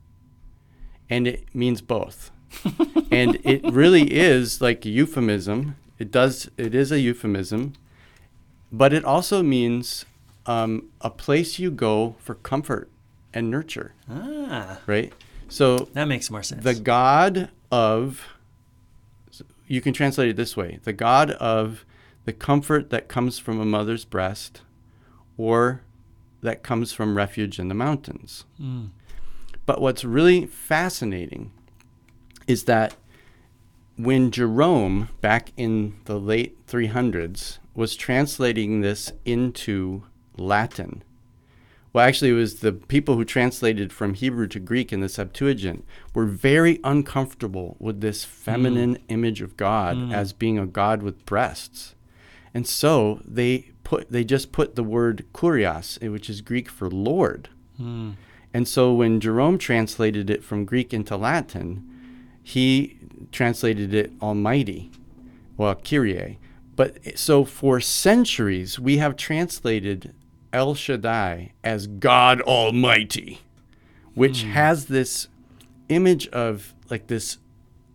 And 1.09 1.27
it 1.27 1.53
means 1.55 1.81
both. 1.81 2.31
and 3.11 3.39
it 3.45 3.65
really 3.65 4.13
is 4.13 4.61
like 4.61 4.85
a 4.85 4.89
euphemism. 4.89 5.77
It 5.99 6.11
does, 6.11 6.51
it 6.57 6.75
is 6.75 6.93
a 6.93 7.01
euphemism, 7.01 7.73
but 8.71 8.93
it 8.93 9.05
also 9.05 9.43
means 9.43 10.05
um, 10.47 10.89
a 11.01 11.11
place 11.11 11.59
you 11.59 11.71
go 11.71 12.17
for 12.19 12.35
comfort 12.37 12.91
and 13.35 13.51
nurture, 13.51 13.95
Ah, 14.09 14.79
right? 14.87 15.13
So 15.49 15.89
that 15.95 16.07
makes 16.07 16.31
more 16.31 16.43
sense. 16.43 16.63
the 16.65 16.75
God 16.75 17.51
of, 17.71 18.25
you 19.67 19.81
can 19.81 19.93
translate 19.93 20.29
it 20.29 20.37
this 20.37 20.57
way 20.57 20.81
the 20.85 20.93
God 20.93 21.31
of 21.33 21.85
the 22.25 22.33
comfort 22.33 22.91
that 22.91 23.09
comes 23.09 23.39
from 23.39 23.61
a 23.61 23.65
mother's 23.65 24.05
breast 24.05 24.63
or 25.37 25.83
that 26.43 26.63
comes 26.63 26.93
from 26.93 27.17
refuge 27.17 27.59
in 27.59 27.69
the 27.69 27.75
mountains. 27.75 28.45
Mm. 28.61 28.91
But 29.67 29.81
what's 29.81 30.05
really 30.05 30.47
fascinating 30.47 31.53
is 32.47 32.65
that 32.65 32.95
when 33.97 34.31
Jerome, 34.31 35.11
back 35.21 35.53
in 35.57 36.01
the 36.07 36.19
late 36.19 36.67
300s, 36.67 37.59
was 37.75 37.95
translating 37.95 38.81
this 38.81 39.13
into 39.25 40.03
Latin, 40.37 41.03
well, 41.93 42.07
actually, 42.07 42.31
it 42.31 42.35
was 42.35 42.61
the 42.61 42.73
people 42.73 43.17
who 43.17 43.25
translated 43.25 43.93
from 43.93 44.15
Hebrew 44.15 44.47
to 44.49 44.61
Greek 44.61 44.93
in 44.93 45.01
the 45.01 45.09
Septuagint 45.09 45.85
were 46.15 46.27
very 46.27 46.79
uncomfortable 46.85 47.77
with 47.81 48.01
this 48.01 48.25
feminine 48.25 48.99
image 49.09 49.43
of 49.43 49.57
God 49.57 50.13
as 50.13 50.33
being 50.33 50.59
a 50.59 50.67
God 50.67 51.03
with 51.03 51.27
breasts. 51.27 51.97
And 52.55 52.67
so 52.67 53.21
they 53.25 53.71
put 53.83 54.11
they 54.11 54.23
just 54.23 54.53
put 54.53 54.77
the 54.77 54.85
word 54.85 55.25
kurios, 55.33 55.99
eh, 56.01 56.09
which 56.09 56.31
is 56.31 56.41
Greek 56.41 56.69
for 56.69 56.89
Lord. 56.89 57.49
Mm. 57.81 58.15
And 58.55 58.69
so 58.69 58.93
when 58.93 59.21
Jerome 59.21 59.59
translated 59.59 60.31
it 60.31 60.45
from 60.45 60.65
Greek 60.65 60.93
into 60.93 61.17
Latin, 61.17 61.89
he 62.43 62.99
translated 63.33 63.95
it 63.95 64.13
Almighty, 64.21 64.91
well, 65.57 65.75
Kyrie. 65.75 66.39
But 66.77 66.99
eh, 67.05 67.13
so 67.17 67.45
for 67.45 67.81
centuries, 67.81 68.79
we 68.79 68.99
have 68.99 69.17
translated 69.17 70.15
El 70.53 70.75
Shaddai 70.75 71.53
as 71.63 71.87
God 71.87 72.41
Almighty, 72.43 73.41
which 74.15 74.43
hmm. 74.43 74.51
has 74.51 74.87
this 74.87 75.29
image 75.89 76.29
of 76.29 76.75
like 76.89 77.07
this 77.07 77.39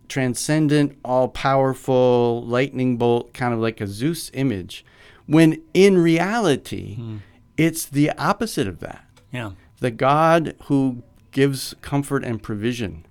transcendent, 0.08 0.96
all 1.04 1.28
powerful 1.28 2.42
lightning 2.46 2.96
bolt, 2.96 3.32
kind 3.34 3.52
of 3.52 3.60
like 3.60 3.80
a 3.80 3.86
Zeus 3.86 4.30
image, 4.34 4.84
when 5.26 5.60
in 5.74 5.98
reality, 5.98 6.94
hmm. 6.96 7.16
it's 7.56 7.86
the 7.86 8.10
opposite 8.12 8.68
of 8.68 8.80
that 8.80 9.04
Yeah. 9.32 9.52
the 9.80 9.90
God 9.90 10.54
who 10.64 11.02
gives 11.32 11.74
comfort 11.82 12.24
and 12.24 12.42
provision. 12.42 13.05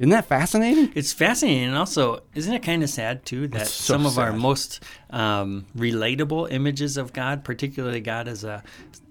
Isn't 0.00 0.10
that 0.10 0.24
fascinating? 0.24 0.90
It's 0.96 1.12
fascinating, 1.12 1.64
and 1.68 1.76
also, 1.76 2.22
isn't 2.34 2.52
it 2.52 2.62
kind 2.62 2.82
of 2.82 2.88
sad 2.90 3.24
too 3.24 3.46
that 3.48 3.66
so 3.68 3.92
some 3.94 4.06
of 4.06 4.18
our 4.18 4.32
most 4.32 4.82
um, 5.10 5.66
relatable 5.76 6.50
images 6.50 6.96
of 6.96 7.12
God, 7.12 7.44
particularly 7.44 8.00
God 8.00 8.26
as 8.26 8.42
a 8.42 8.62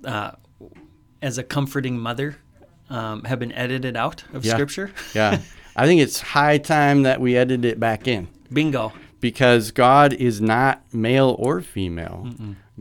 uh, 0.04 0.32
as 1.22 1.38
a 1.38 1.44
comforting 1.44 1.98
mother, 2.00 2.38
um, 2.90 3.24
have 3.26 3.38
been 3.40 3.52
edited 3.52 3.96
out 3.96 4.24
of 4.34 4.44
Yeah. 4.44 4.54
Scripture? 4.54 4.92
Yeah. 5.16 5.40
I 5.76 5.86
think 5.86 6.02
it's 6.02 6.20
high 6.20 6.58
time 6.58 7.04
that 7.04 7.22
we 7.22 7.38
edit 7.38 7.64
it 7.64 7.80
back 7.80 8.08
in 8.08 8.28
Bingo. 8.52 8.92
because 9.22 9.70
God 9.72 10.12
is 10.14 10.42
not 10.42 10.82
male 10.94 11.36
or 11.40 11.62
female. 11.62 12.28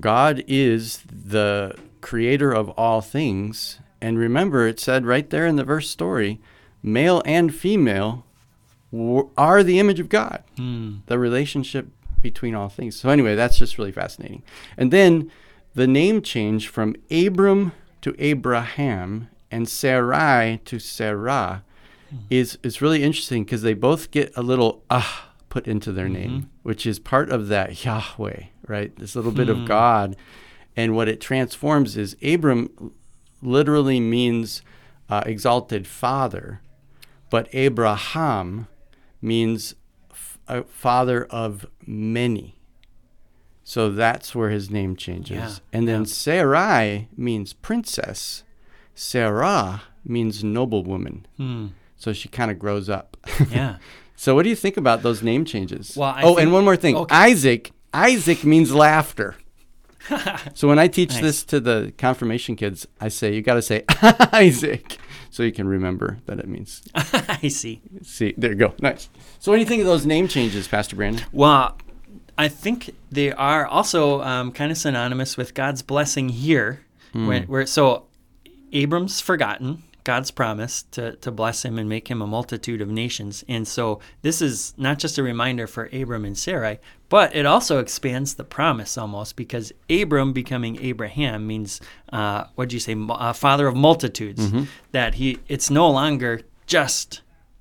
God 0.00 0.42
is 0.48 1.02
the 1.12 1.76
creator 2.00 2.52
of 2.52 2.70
all 2.70 3.00
things. 3.02 3.78
And 4.00 4.18
remember, 4.18 4.66
it 4.66 4.80
said 4.80 5.04
right 5.04 5.28
there 5.28 5.46
in 5.46 5.56
the 5.56 5.64
verse 5.64 5.90
story 5.90 6.40
male 6.82 7.22
and 7.24 7.54
female 7.54 8.24
w- 8.92 9.30
are 9.36 9.62
the 9.62 9.78
image 9.78 10.00
of 10.00 10.08
God. 10.08 10.42
Hmm. 10.56 10.96
the 11.06 11.18
relationship 11.18 11.88
between 12.20 12.54
all 12.54 12.68
things. 12.68 12.96
So 12.96 13.10
anyway, 13.10 13.34
that's 13.36 13.58
just 13.58 13.78
really 13.78 13.92
fascinating. 13.92 14.42
And 14.76 14.90
then 14.90 15.30
the 15.74 15.86
name 15.86 16.20
change 16.22 16.68
from 16.68 16.96
Abram 17.10 17.72
to 18.00 18.14
Abraham 18.18 19.28
and 19.50 19.68
Sarai 19.68 20.60
to 20.64 20.78
Sarah 20.78 21.62
is 22.30 22.58
is 22.62 22.80
really 22.80 23.02
interesting 23.02 23.44
because 23.44 23.62
they 23.62 23.74
both 23.74 24.10
get 24.10 24.32
a 24.36 24.42
little 24.42 24.82
ah 24.90 25.30
put 25.50 25.66
into 25.68 25.92
their 25.92 26.08
name, 26.08 26.50
which 26.62 26.86
is 26.86 26.98
part 26.98 27.30
of 27.30 27.48
that 27.48 27.84
Yahweh, 27.84 28.44
right? 28.66 28.94
This 28.96 29.14
little 29.14 29.32
bit 29.32 29.48
of 29.48 29.66
God. 29.66 30.16
And 30.76 30.94
what 30.96 31.08
it 31.08 31.20
transforms 31.20 31.96
is 31.96 32.16
Abram 32.22 32.92
literally 33.42 34.00
means 34.00 34.62
uh, 35.08 35.22
exalted 35.26 35.86
father, 35.86 36.60
but 37.30 37.48
Abraham 37.52 38.68
means 39.20 39.74
f- 40.10 40.64
father 40.68 41.24
of 41.30 41.66
many. 41.86 42.56
So 43.64 43.90
that's 43.90 44.34
where 44.34 44.50
his 44.50 44.70
name 44.70 44.96
changes. 44.96 45.36
Yeah, 45.36 45.54
and 45.72 45.86
then 45.86 46.00
yeah. 46.00 46.06
Sarai 46.06 47.08
means 47.16 47.52
princess. 47.52 48.42
Sarah 48.94 49.82
means 50.04 50.42
noblewoman. 50.42 51.26
Hmm. 51.36 51.66
So 51.96 52.12
she 52.12 52.28
kind 52.28 52.50
of 52.50 52.58
grows 52.58 52.88
up. 52.88 53.16
Yeah. 53.50 53.76
so 54.16 54.34
what 54.34 54.44
do 54.44 54.48
you 54.48 54.56
think 54.56 54.76
about 54.76 55.02
those 55.02 55.22
name 55.22 55.44
changes? 55.44 55.96
Well, 55.96 56.10
I 56.10 56.22
oh, 56.22 56.28
think- 56.28 56.40
and 56.40 56.52
one 56.52 56.64
more 56.64 56.76
thing. 56.76 56.96
okay. 56.96 57.14
Isaac. 57.14 57.72
Isaac 57.92 58.44
means 58.44 58.74
laughter. 58.74 59.36
So 60.54 60.68
when 60.68 60.78
I 60.78 60.88
teach 60.88 61.10
Nice. 61.10 61.20
this 61.20 61.44
to 61.44 61.60
the 61.60 61.92
confirmation 61.98 62.56
kids, 62.56 62.86
I 63.00 63.08
say 63.08 63.34
you 63.34 63.42
got 63.42 63.54
to 63.54 63.62
say 63.62 63.84
Isaac, 64.32 64.98
so 65.30 65.42
you 65.42 65.52
can 65.52 65.68
remember 65.68 66.18
that 66.26 66.38
it 66.38 66.48
means. 66.48 66.82
I 66.94 67.48
see. 67.48 67.80
See, 68.02 68.34
there 68.36 68.50
you 68.52 68.56
go. 68.56 68.74
Nice. 68.80 69.08
So 69.38 69.52
what 69.52 69.56
do 69.56 69.60
you 69.60 69.66
think 69.66 69.80
of 69.80 69.86
those 69.86 70.06
name 70.06 70.28
changes, 70.28 70.66
Pastor 70.68 70.96
Brandon? 70.96 71.24
Well, 71.32 71.76
I 72.36 72.48
think 72.48 72.94
they 73.10 73.32
are 73.32 73.66
also 73.66 74.22
um, 74.22 74.52
kind 74.52 74.70
of 74.70 74.78
synonymous 74.78 75.36
with 75.36 75.54
God's 75.54 75.82
blessing 75.82 76.28
here. 76.28 76.80
When, 77.12 77.44
where 77.44 77.66
so 77.66 78.04
Abram's 78.72 79.20
forgotten, 79.20 79.82
God's 80.08 80.30
promise 80.30 80.84
to, 80.92 81.16
to 81.16 81.30
bless 81.30 81.66
him 81.66 81.78
and 81.78 81.86
make 81.86 82.08
him 82.08 82.22
a 82.22 82.26
multitude 82.26 82.80
of 82.80 82.88
nations. 82.88 83.44
And 83.46 83.68
so 83.68 84.00
this 84.22 84.40
is 84.40 84.72
not 84.78 84.98
just 84.98 85.18
a 85.18 85.22
reminder 85.22 85.66
for 85.66 85.90
Abram 85.92 86.24
and 86.24 86.38
Sarai, 86.38 86.78
but 87.10 87.36
it 87.36 87.44
also 87.44 87.78
expands 87.78 88.32
the 88.32 88.42
promise 88.42 88.96
almost 88.96 89.36
because 89.36 89.70
Abram 89.90 90.32
becoming 90.32 90.80
Abraham 90.80 91.46
means, 91.46 91.82
uh, 92.10 92.44
what 92.54 92.70
do 92.70 92.76
you 92.76 92.80
say, 92.80 92.96
uh, 92.96 93.34
father 93.34 93.66
of 93.66 93.76
multitudes. 93.76 94.46
Mm-hmm. 94.46 94.64
That 94.92 95.16
he, 95.16 95.40
it's 95.46 95.68
no 95.68 95.90
longer 95.90 96.40
just 96.64 97.20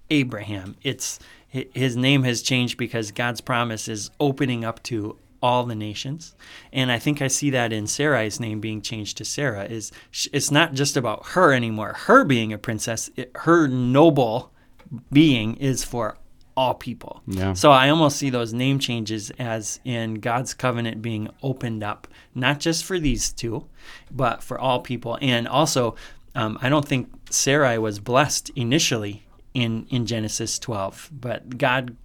Abraham. 0.09 0.77
It's 0.83 1.19
his 1.49 1.97
name 1.97 2.23
has 2.23 2.41
changed 2.41 2.77
because 2.77 3.11
God's 3.11 3.41
promise 3.41 3.89
is 3.89 4.09
opening 4.21 4.63
up 4.63 4.81
to 4.83 5.17
all 5.47 5.63
the 5.63 5.75
nations. 5.75 6.35
And 6.73 6.91
I 6.91 6.99
think 6.99 7.21
I 7.21 7.27
see 7.27 7.49
that 7.51 7.71
in 7.71 7.87
Sarai's 7.87 8.37
name 8.37 8.59
being 8.59 8.81
changed 8.81 9.17
to 9.17 9.25
Sarah 9.25 9.63
is 9.63 9.93
it's 10.33 10.51
not 10.51 10.73
just 10.73 10.97
about 10.97 11.27
her 11.27 11.53
anymore. 11.53 11.93
Her 11.93 12.25
being 12.25 12.51
a 12.51 12.57
princess, 12.57 13.09
it, 13.15 13.31
her 13.33 13.65
noble 13.65 14.51
being 15.09 15.55
is 15.55 15.85
for 15.85 16.17
all 16.57 16.73
people. 16.73 17.21
Yeah. 17.27 17.53
So 17.53 17.71
I 17.71 17.87
almost 17.89 18.17
see 18.17 18.29
those 18.29 18.51
name 18.51 18.77
changes 18.77 19.31
as 19.39 19.79
in 19.85 20.15
God's 20.15 20.53
covenant 20.53 21.01
being 21.01 21.29
opened 21.41 21.81
up, 21.81 22.09
not 22.35 22.59
just 22.59 22.83
for 22.83 22.99
these 22.99 23.31
two, 23.31 23.67
but 24.11 24.43
for 24.43 24.59
all 24.59 24.81
people. 24.81 25.17
And 25.21 25.47
also, 25.47 25.95
um, 26.35 26.59
I 26.61 26.67
don't 26.67 26.85
think 26.85 27.09
Sarai 27.29 27.77
was 27.77 27.99
blessed 27.99 28.49
initially 28.55 29.25
in 29.53 29.87
in 29.89 30.05
Genesis 30.05 30.59
12, 30.59 31.09
but 31.13 31.57
God 31.57 31.95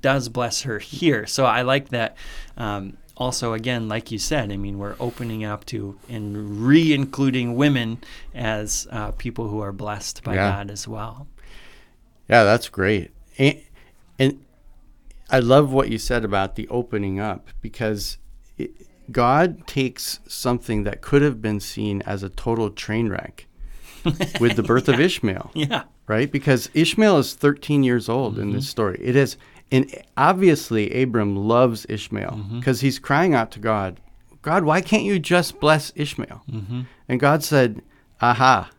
does 0.00 0.28
bless 0.28 0.62
her 0.62 0.78
here. 0.78 1.26
So 1.26 1.44
I 1.44 1.62
like 1.62 1.90
that. 1.90 2.16
Um, 2.56 2.96
also, 3.16 3.54
again, 3.54 3.88
like 3.88 4.10
you 4.10 4.18
said, 4.18 4.52
I 4.52 4.56
mean, 4.56 4.78
we're 4.78 4.96
opening 5.00 5.44
up 5.44 5.64
to 5.66 5.98
and 6.08 6.66
re 6.66 6.92
including 6.92 7.54
women 7.54 7.98
as 8.34 8.86
uh, 8.90 9.12
people 9.12 9.48
who 9.48 9.60
are 9.60 9.72
blessed 9.72 10.22
by 10.22 10.34
yeah. 10.34 10.50
God 10.50 10.70
as 10.70 10.86
well. 10.86 11.26
Yeah, 12.28 12.44
that's 12.44 12.68
great. 12.68 13.12
And, 13.38 13.62
and 14.18 14.44
I 15.30 15.38
love 15.38 15.72
what 15.72 15.88
you 15.88 15.98
said 15.98 16.24
about 16.24 16.56
the 16.56 16.68
opening 16.68 17.18
up 17.18 17.48
because 17.62 18.18
it, 18.58 18.70
God 19.10 19.66
takes 19.66 20.20
something 20.26 20.84
that 20.84 21.00
could 21.00 21.22
have 21.22 21.40
been 21.40 21.60
seen 21.60 22.02
as 22.02 22.22
a 22.22 22.28
total 22.28 22.70
train 22.70 23.08
wreck 23.08 23.46
with 24.40 24.56
the 24.56 24.62
birth 24.62 24.88
yeah. 24.88 24.94
of 24.94 25.00
Ishmael. 25.00 25.50
Yeah. 25.54 25.84
Right? 26.06 26.30
Because 26.30 26.68
Ishmael 26.74 27.18
is 27.18 27.34
13 27.34 27.82
years 27.82 28.08
old 28.08 28.34
mm-hmm. 28.34 28.42
in 28.42 28.52
this 28.52 28.68
story. 28.68 29.00
It 29.02 29.16
is 29.16 29.36
and 29.70 29.92
obviously, 30.16 31.02
Abram 31.02 31.36
loves 31.36 31.86
Ishmael 31.88 32.46
because 32.52 32.78
mm-hmm. 32.78 32.86
he's 32.86 32.98
crying 32.98 33.34
out 33.34 33.50
to 33.52 33.58
God, 33.58 34.00
God, 34.42 34.64
why 34.64 34.80
can't 34.80 35.02
you 35.02 35.18
just 35.18 35.58
bless 35.58 35.92
Ishmael? 35.96 36.42
Mm-hmm. 36.50 36.82
And 37.08 37.20
God 37.20 37.42
said, 37.42 37.82
Aha, 38.20 38.70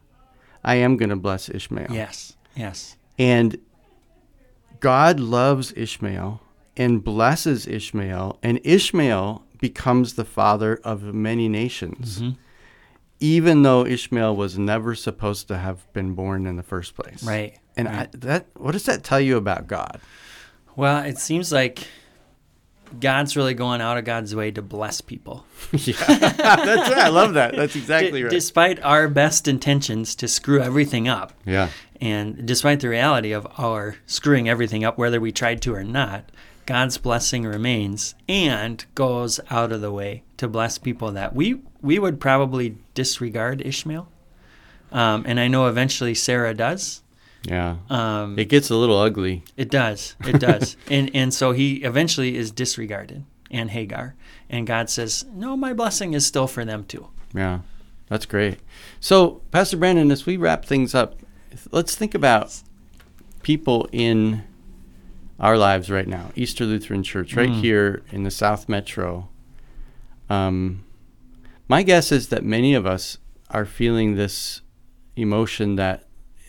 I 0.64 0.76
am 0.76 0.96
going 0.96 1.10
to 1.10 1.18
bless 1.18 1.50
Ishmael. 1.50 1.92
Yes, 1.92 2.38
yes. 2.56 2.96
And 3.20 3.58
God 4.80 5.20
loves 5.20 5.74
Ishmael 5.76 6.42
and 6.78 7.04
blesses 7.04 7.68
Ishmael, 7.68 8.40
and 8.44 8.62
Ishmael 8.64 9.44
becomes 9.60 10.14
the 10.14 10.26
father 10.26 10.80
of 10.84 11.02
many 11.14 11.50
nations. 11.50 12.20
Mm-hmm. 12.20 12.40
Even 13.20 13.64
though 13.64 13.84
Ishmael 13.84 14.36
was 14.36 14.60
never 14.60 14.94
supposed 14.94 15.48
to 15.48 15.58
have 15.58 15.92
been 15.92 16.14
born 16.14 16.46
in 16.46 16.56
the 16.56 16.62
first 16.62 16.96
place, 16.96 17.24
right? 17.24 17.58
And 17.76 17.88
right. 17.88 18.08
I, 18.14 18.18
that, 18.18 18.48
what 18.56 18.74
does 18.74 18.86
that 18.86 19.04
tell 19.04 19.20
you 19.20 19.38
about 19.38 19.66
God? 19.66 20.00
Well, 20.78 21.04
it 21.04 21.18
seems 21.18 21.52
like 21.52 21.88
God's 23.00 23.36
really 23.36 23.56
going 23.56 23.82
out 23.82 23.98
of 23.98 24.06
God's 24.06 24.34
way 24.36 24.52
to 24.52 24.62
bless 24.62 25.02
people. 25.02 25.44
yeah, 25.74 25.96
that's 26.08 26.90
right. 26.90 26.98
I 27.00 27.10
love 27.10 27.34
that. 27.34 27.56
That's 27.56 27.76
exactly 27.76 28.24
right. 28.24 28.32
Despite 28.32 28.82
our 28.84 29.08
best 29.08 29.48
intentions 29.48 30.16
to 30.16 30.28
screw 30.28 30.62
everything 30.62 31.08
up. 31.08 31.34
Yeah. 31.46 31.70
And 32.00 32.46
despite 32.46 32.80
the 32.80 32.90
reality 32.90 33.32
of 33.32 33.48
our 33.58 33.98
screwing 34.06 34.48
everything 34.48 34.84
up, 34.86 35.00
whether 35.00 35.20
we 35.20 35.32
tried 35.32 35.64
to 35.64 35.74
or 35.74 35.84
not, 35.84 36.32
God's 36.68 36.98
blessing 37.00 37.44
remains 37.44 38.14
and 38.30 38.86
goes 38.94 39.40
out 39.50 39.72
of 39.72 39.82
the 39.82 39.92
way 39.92 40.24
to 40.38 40.48
bless 40.48 40.78
people 40.78 41.12
that 41.14 41.34
we 41.34 41.60
we 41.82 41.98
would 41.98 42.20
probably 42.20 42.78
disregard 42.94 43.62
Ishmael. 43.66 44.08
Um, 44.92 45.26
and 45.28 45.40
I 45.40 45.48
know 45.48 45.68
eventually 45.68 46.14
Sarah 46.14 46.54
does. 46.54 47.02
Yeah. 47.48 47.78
Um, 47.90 48.38
it 48.38 48.50
gets 48.50 48.70
a 48.70 48.76
little 48.76 48.98
ugly. 48.98 49.44
It 49.56 49.72
does. 49.72 50.16
It 50.26 50.40
does. 50.40 50.78
and 50.90 51.10
and 51.14 51.34
so 51.34 51.54
he 51.54 51.78
eventually 51.78 52.36
is 52.36 52.52
disregarded 52.52 53.24
and 53.50 53.72
Hagar. 53.72 54.16
And 54.50 54.68
God 54.68 54.90
says, 54.90 55.26
No, 55.34 55.56
my 55.58 55.74
blessing 55.74 56.14
is 56.14 56.26
still 56.26 56.48
for 56.48 56.66
them 56.66 56.84
too. 56.84 57.08
Yeah. 57.34 57.60
That's 58.10 58.26
great. 58.26 58.60
So, 59.00 59.42
Pastor 59.52 59.78
Brandon, 59.78 60.12
as 60.12 60.26
we 60.26 60.38
wrap 60.38 60.64
things 60.64 60.96
up, 60.96 61.20
let's 61.72 61.96
think 61.96 62.16
about 62.16 62.62
people 63.44 63.90
in 63.92 64.44
our 65.40 65.58
lives 65.58 65.90
right 65.90 66.08
now. 66.08 66.32
Easter 66.36 66.66
Lutheran 66.66 67.04
Church, 67.04 67.36
right 67.36 67.50
mm. 67.50 67.60
here 67.60 68.04
in 68.12 68.24
the 68.24 68.32
South 68.32 68.70
Metro. 68.70 69.28
Um, 70.30 70.86
my 71.68 71.84
guess 71.84 72.12
is 72.12 72.30
that 72.30 72.44
many 72.44 72.74
of 72.74 72.86
us 72.86 73.18
are 73.50 73.66
feeling 73.66 74.16
this 74.16 74.62
emotion 75.18 75.76
that 75.76 76.07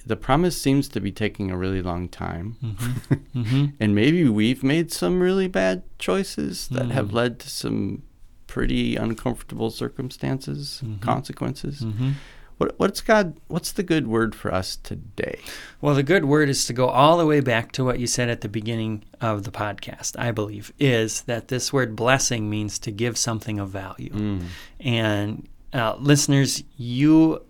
the 0.09 0.17
promise 0.17 0.61
seems 0.61 0.89
to 0.89 1.01
be 1.01 1.13
taking 1.13 1.51
a 1.51 1.57
really 1.57 1.83
long 1.83 2.09
time. 2.09 2.57
Mm-hmm. 2.63 3.15
mm-hmm. 3.43 3.67
and 3.79 3.95
maybe 3.95 4.29
we've 4.29 4.65
made 4.65 4.91
some 4.91 5.21
really 5.21 5.49
bad 5.49 5.83
choices 5.99 6.69
that 6.69 6.85
mm-hmm. 6.85 6.91
have 6.93 7.13
led 7.13 7.39
to 7.41 7.51
some 7.51 8.03
pretty 8.47 8.97
uncomfortable 8.97 9.71
circumstances, 9.71 10.81
mm-hmm. 10.83 11.01
consequences. 11.01 11.83
Mm-hmm. 11.83 12.13
What, 12.57 12.75
what's 12.79 13.03
God? 13.03 13.39
What's 13.47 13.71
the 13.71 13.85
good 13.85 14.09
word 14.09 14.35
for 14.35 14.53
us 14.53 14.77
today? 14.77 15.39
Well, 15.81 15.95
the 15.95 16.03
good 16.03 16.25
word 16.25 16.49
is 16.49 16.65
to 16.65 16.73
go 16.73 16.89
all 16.89 17.19
the 17.19 17.27
way 17.27 17.41
back 17.41 17.71
to 17.73 17.85
what 17.85 18.01
you 18.01 18.09
said 18.09 18.31
at 18.31 18.41
the 18.41 18.49
beginning 18.49 19.05
of 19.21 19.45
the 19.45 19.53
podcast. 19.53 20.19
I 20.19 20.33
believe 20.33 20.73
is 20.79 21.21
that 21.23 21.49
this 21.49 21.73
word 21.73 21.95
blessing 21.95 22.51
means 22.51 22.79
to 22.81 22.91
give 22.91 23.17
something 23.17 23.61
of 23.61 23.69
value, 23.69 24.11
mm. 24.11 24.43
and 24.81 25.47
uh, 25.73 25.95
listeners, 26.01 26.65
you 26.77 27.43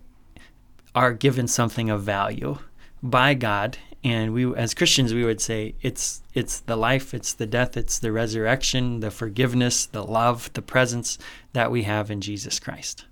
are 0.95 1.13
given 1.13 1.47
something 1.47 1.89
of 1.89 2.03
value 2.03 2.57
by 3.01 3.33
God 3.33 3.77
and 4.03 4.33
we 4.33 4.55
as 4.55 4.73
Christians 4.73 5.13
we 5.13 5.25
would 5.25 5.41
say 5.41 5.75
it's 5.81 6.21
it's 6.33 6.61
the 6.61 6.77
life, 6.77 7.13
it's 7.13 7.33
the 7.33 7.45
death, 7.45 7.75
it's 7.75 7.99
the 7.99 8.11
resurrection, 8.11 9.01
the 9.01 9.11
forgiveness, 9.11 9.85
the 9.85 10.03
love, 10.03 10.51
the 10.53 10.61
presence 10.61 11.17
that 11.53 11.71
we 11.71 11.83
have 11.83 12.09
in 12.09 12.21
Jesus 12.21 12.59
Christ. 12.59 13.05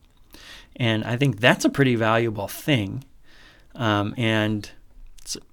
And 0.76 1.04
I 1.04 1.18
think 1.18 1.40
that's 1.40 1.66
a 1.66 1.70
pretty 1.70 1.96
valuable 1.96 2.48
thing. 2.48 3.04
Um, 3.76 4.13
and 4.18 4.70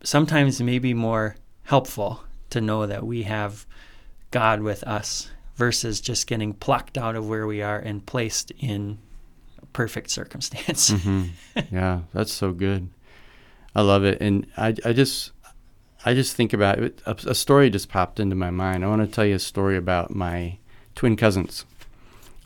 sometimes 0.03 0.63
maybe 0.63 0.95
more 0.95 1.37
helpful 1.65 2.23
to 2.51 2.61
know 2.61 2.87
that 2.87 3.05
we 3.05 3.25
have 3.25 3.67
God 4.31 4.61
with 4.61 4.85
us 4.85 5.31
versus 5.57 6.01
just 6.01 6.27
getting 6.27 6.53
plucked 6.53 6.97
out 6.97 7.17
of 7.17 7.29
where 7.29 7.47
we 7.47 7.61
are 7.63 7.79
and 7.79 8.07
placed 8.07 8.53
in 8.59 8.99
perfect 9.75 10.09
circumstance. 10.09 10.91
mm-hmm. 10.91 11.25
Yeah, 11.75 12.01
that's 12.15 12.33
so 12.33 12.53
good. 12.53 12.89
I 13.77 13.83
love 13.83 14.05
it, 14.05 14.23
and 14.23 14.47
I 14.57 14.75
I 14.85 14.95
just 14.95 15.33
I 16.07 16.15
just 16.15 16.35
think 16.35 16.55
about 16.55 16.79
it. 16.79 17.03
A, 17.05 17.17
a 17.27 17.35
story 17.35 17.69
just 17.69 17.91
popped 17.91 18.19
into 18.19 18.37
my 18.37 18.51
mind. 18.51 18.85
I 18.85 18.89
want 18.89 19.03
to 19.03 19.15
tell 19.15 19.27
you 19.27 19.35
a 19.35 19.39
story 19.39 19.77
about 19.77 20.15
my 20.15 20.59
twin 20.95 21.17
cousins. 21.17 21.67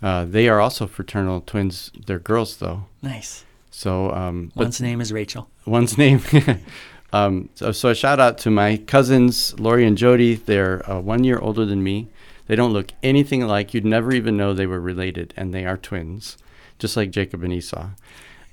Uh, 0.03 0.25
they 0.25 0.49
are 0.49 0.61
also 0.61 0.87
fraternal 0.87 1.41
twins. 1.41 1.91
They're 2.07 2.21
girls, 2.21 2.57
though. 2.57 2.85
Nice. 3.03 3.45
So 3.71 4.13
um, 4.13 4.53
one's 4.55 4.81
name 4.81 5.01
is 5.01 5.13
Rachel. 5.13 5.51
One's 5.67 5.99
name. 5.99 6.23
um, 7.13 7.49
so, 7.55 7.73
so 7.73 7.91
a 7.91 7.95
shout 7.95 8.21
out 8.21 8.39
to 8.39 8.51
my 8.51 8.77
cousins, 8.77 9.59
Lori 9.59 9.85
and 9.85 9.99
Jody. 9.99 10.37
They're 10.37 10.89
uh, 10.91 11.01
one 11.01 11.25
year 11.25 11.39
older 11.39 11.65
than 11.65 11.83
me. 11.83 12.09
They 12.47 12.57
don't 12.57 12.73
look 12.73 12.93
anything 13.03 13.43
alike. 13.43 13.75
You'd 13.75 13.85
never 13.85 14.13
even 14.13 14.37
know 14.37 14.55
they 14.55 14.67
were 14.67 14.81
related, 14.81 15.35
and 15.37 15.53
they 15.53 15.67
are 15.67 15.77
twins 15.77 16.39
just 16.79 16.97
like 16.97 17.11
Jacob 17.11 17.43
and 17.43 17.53
Esau. 17.53 17.91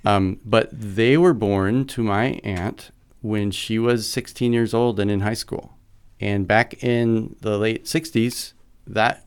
Um, 0.05 0.39
but 0.45 0.69
they 0.71 1.17
were 1.17 1.33
born 1.33 1.85
to 1.87 2.03
my 2.03 2.39
aunt 2.43 2.91
when 3.21 3.49
she 3.49 3.79
was 3.79 4.07
16 4.07 4.53
years 4.53 4.73
old 4.73 4.99
and 4.99 5.09
in 5.09 5.21
high 5.21 5.33
school. 5.33 5.73
And 6.19 6.47
back 6.47 6.83
in 6.83 7.35
the 7.41 7.57
late 7.57 7.85
60s, 7.85 8.53
that 8.87 9.25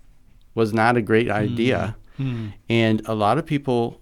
was 0.55 0.73
not 0.73 0.97
a 0.97 1.03
great 1.03 1.31
idea. 1.31 1.97
Mm-hmm. 2.19 2.49
And 2.69 3.03
a 3.07 3.15
lot 3.15 3.39
of 3.39 3.47
people, 3.47 4.01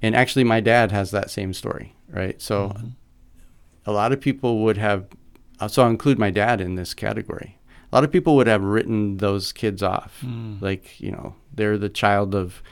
and 0.00 0.14
actually, 0.14 0.44
my 0.44 0.60
dad 0.60 0.92
has 0.92 1.10
that 1.10 1.30
same 1.30 1.52
story, 1.52 1.94
right? 2.08 2.40
So 2.40 2.68
mm-hmm. 2.68 2.88
a 3.86 3.92
lot 3.92 4.12
of 4.12 4.20
people 4.20 4.62
would 4.62 4.76
have, 4.76 5.06
uh, 5.60 5.68
so 5.68 5.82
I'll 5.82 5.90
include 5.90 6.18
my 6.18 6.30
dad 6.30 6.60
in 6.60 6.74
this 6.74 6.94
category. 6.94 7.58
A 7.92 7.94
lot 7.94 8.04
of 8.04 8.10
people 8.10 8.34
would 8.36 8.46
have 8.46 8.62
written 8.62 9.18
those 9.18 9.52
kids 9.52 9.82
off. 9.82 10.22
Mm. 10.22 10.60
Like, 10.60 11.00
you 11.00 11.12
know, 11.12 11.36
they're 11.52 11.78
the 11.78 11.88
child 11.88 12.34
of, 12.34 12.62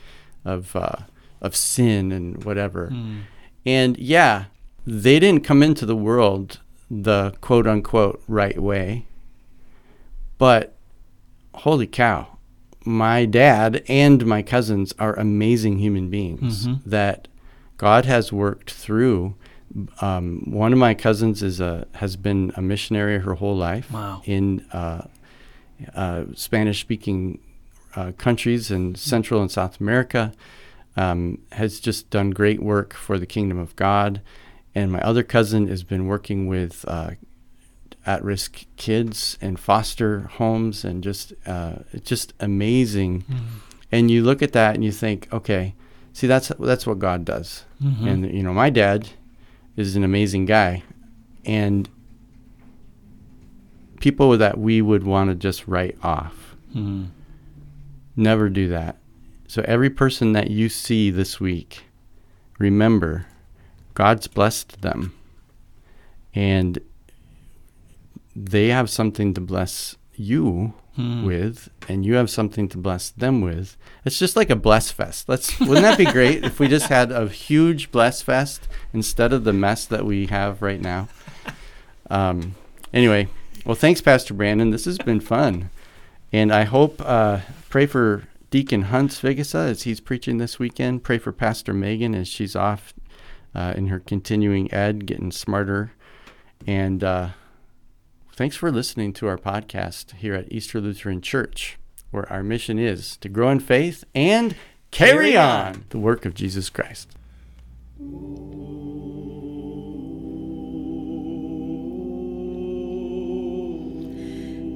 of, 0.44 0.74
uh, 0.74 0.96
of 1.42 1.54
sin 1.54 2.10
and 2.12 2.42
whatever. 2.44 2.88
Mm. 2.90 3.22
And 3.66 3.98
yeah, 3.98 4.44
they 4.86 5.20
didn't 5.20 5.44
come 5.44 5.62
into 5.62 5.84
the 5.84 5.96
world 5.96 6.60
the 6.90 7.34
quote 7.42 7.66
unquote 7.66 8.22
right 8.26 8.58
way. 8.58 9.04
But 10.38 10.74
holy 11.54 11.86
cow, 11.86 12.38
my 12.84 13.26
dad 13.26 13.82
and 13.88 14.24
my 14.24 14.42
cousins 14.42 14.94
are 14.98 15.14
amazing 15.18 15.78
human 15.78 16.08
beings 16.08 16.66
mm-hmm. 16.66 16.88
that 16.88 17.28
God 17.76 18.06
has 18.06 18.32
worked 18.32 18.70
through 18.70 19.34
Um, 20.02 20.42
one 20.52 20.72
of 20.74 20.78
my 20.78 20.94
cousins 20.94 21.42
is 21.42 21.58
a 21.60 21.86
has 21.92 22.16
been 22.16 22.52
a 22.56 22.60
missionary 22.60 23.18
her 23.20 23.34
whole 23.34 23.56
life 23.56 23.90
Wow. 23.90 24.20
in 24.26 24.66
uh, 24.72 25.02
uh, 25.94 26.24
Spanish-speaking 26.34 27.38
uh, 27.96 28.12
countries 28.18 28.70
in 28.70 28.94
Central 28.96 29.40
and 29.40 29.50
South 29.50 29.80
America. 29.80 30.32
Um, 30.96 31.38
has 31.52 31.80
just 31.80 32.10
done 32.10 32.30
great 32.30 32.62
work 32.62 32.92
for 32.92 33.18
the 33.18 33.24
kingdom 33.26 33.58
of 33.58 33.74
God, 33.76 34.20
and 34.74 34.92
my 34.92 35.00
other 35.00 35.22
cousin 35.22 35.68
has 35.68 35.82
been 35.84 36.06
working 36.06 36.46
with 36.48 36.84
uh, 36.86 37.12
at-risk 38.04 38.66
kids 38.76 39.38
in 39.40 39.56
foster 39.56 40.20
homes, 40.38 40.84
and 40.84 41.02
just 41.02 41.32
uh, 41.46 41.76
just 42.04 42.34
amazing. 42.40 43.24
And 43.90 44.10
you 44.10 44.22
look 44.22 44.42
at 44.42 44.52
that 44.52 44.74
and 44.74 44.84
you 44.84 44.92
think, 44.92 45.28
okay, 45.32 45.74
see 46.12 46.26
that's 46.26 46.48
that's 46.58 46.86
what 46.86 46.98
God 46.98 47.24
does. 47.24 47.64
Mhm. 47.82 48.06
And 48.06 48.34
you 48.34 48.42
know, 48.42 48.52
my 48.52 48.68
dad 48.68 49.08
is 49.76 49.96
an 49.96 50.04
amazing 50.04 50.44
guy, 50.44 50.82
and 51.46 51.88
people 54.00 54.36
that 54.36 54.58
we 54.58 54.82
would 54.82 55.04
want 55.04 55.30
to 55.30 55.34
just 55.34 55.66
write 55.68 55.96
off 56.02 56.56
Mhm. 56.74 57.06
never 58.16 58.48
do 58.48 58.68
that. 58.68 58.96
So 59.52 59.62
every 59.68 59.90
person 59.90 60.32
that 60.32 60.50
you 60.50 60.70
see 60.70 61.10
this 61.10 61.38
week, 61.38 61.84
remember, 62.58 63.26
God's 63.92 64.26
blessed 64.26 64.80
them, 64.80 65.12
and 66.34 66.78
they 68.34 68.68
have 68.68 68.88
something 68.88 69.34
to 69.34 69.42
bless 69.42 69.98
you 70.14 70.72
Hmm. 70.96 71.26
with, 71.26 71.68
and 71.86 72.02
you 72.06 72.14
have 72.14 72.30
something 72.30 72.66
to 72.70 72.78
bless 72.78 73.10
them 73.10 73.42
with. 73.42 73.76
It's 74.06 74.18
just 74.18 74.36
like 74.36 74.48
a 74.48 74.56
bless 74.56 74.90
fest. 74.90 75.28
Let's 75.28 75.60
wouldn't 75.60 75.82
that 75.82 75.98
be 75.98 76.06
great 76.06 76.44
if 76.44 76.58
we 76.58 76.66
just 76.66 76.86
had 76.86 77.12
a 77.12 77.28
huge 77.28 77.90
bless 77.92 78.22
fest 78.22 78.66
instead 78.94 79.34
of 79.34 79.44
the 79.44 79.52
mess 79.52 79.84
that 79.84 80.06
we 80.06 80.28
have 80.28 80.62
right 80.62 80.80
now? 80.80 81.08
Um, 82.08 82.54
anyway, 82.94 83.28
well, 83.66 83.74
thanks, 83.74 84.00
Pastor 84.00 84.32
Brandon. 84.32 84.70
This 84.70 84.86
has 84.86 84.96
been 84.96 85.20
fun, 85.20 85.68
and 86.32 86.50
I 86.50 86.64
hope 86.64 87.02
uh, 87.04 87.40
pray 87.68 87.84
for 87.84 88.24
Deacon 88.52 88.82
Hunts 88.82 89.18
Vigesa 89.18 89.70
as 89.70 89.84
he's 89.84 89.98
preaching 89.98 90.36
this 90.36 90.58
weekend. 90.58 91.02
Pray 91.02 91.16
for 91.16 91.32
Pastor 91.32 91.72
Megan 91.72 92.14
as 92.14 92.28
she's 92.28 92.54
off 92.54 92.92
uh, 93.54 93.72
in 93.74 93.86
her 93.86 93.98
continuing 93.98 94.70
ed, 94.74 95.06
getting 95.06 95.32
smarter. 95.32 95.92
And 96.66 97.02
uh, 97.02 97.30
thanks 98.34 98.54
for 98.54 98.70
listening 98.70 99.14
to 99.14 99.26
our 99.26 99.38
podcast 99.38 100.16
here 100.16 100.34
at 100.34 100.52
Easter 100.52 100.82
Lutheran 100.82 101.22
Church, 101.22 101.78
where 102.10 102.30
our 102.30 102.42
mission 102.42 102.78
is 102.78 103.16
to 103.16 103.30
grow 103.30 103.48
in 103.48 103.58
faith 103.58 104.04
and 104.14 104.54
carry, 104.90 105.34
on. 105.34 105.66
on 105.66 105.84
the 105.88 105.98
work 105.98 106.26
of 106.26 106.34
Jesus 106.34 106.68
Christ. 106.68 107.08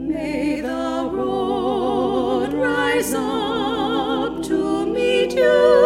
May 0.09 0.63
the 0.63 1.11
road 1.13 2.55
rise 2.55 3.13
on 3.13 3.46
you. 5.37 5.86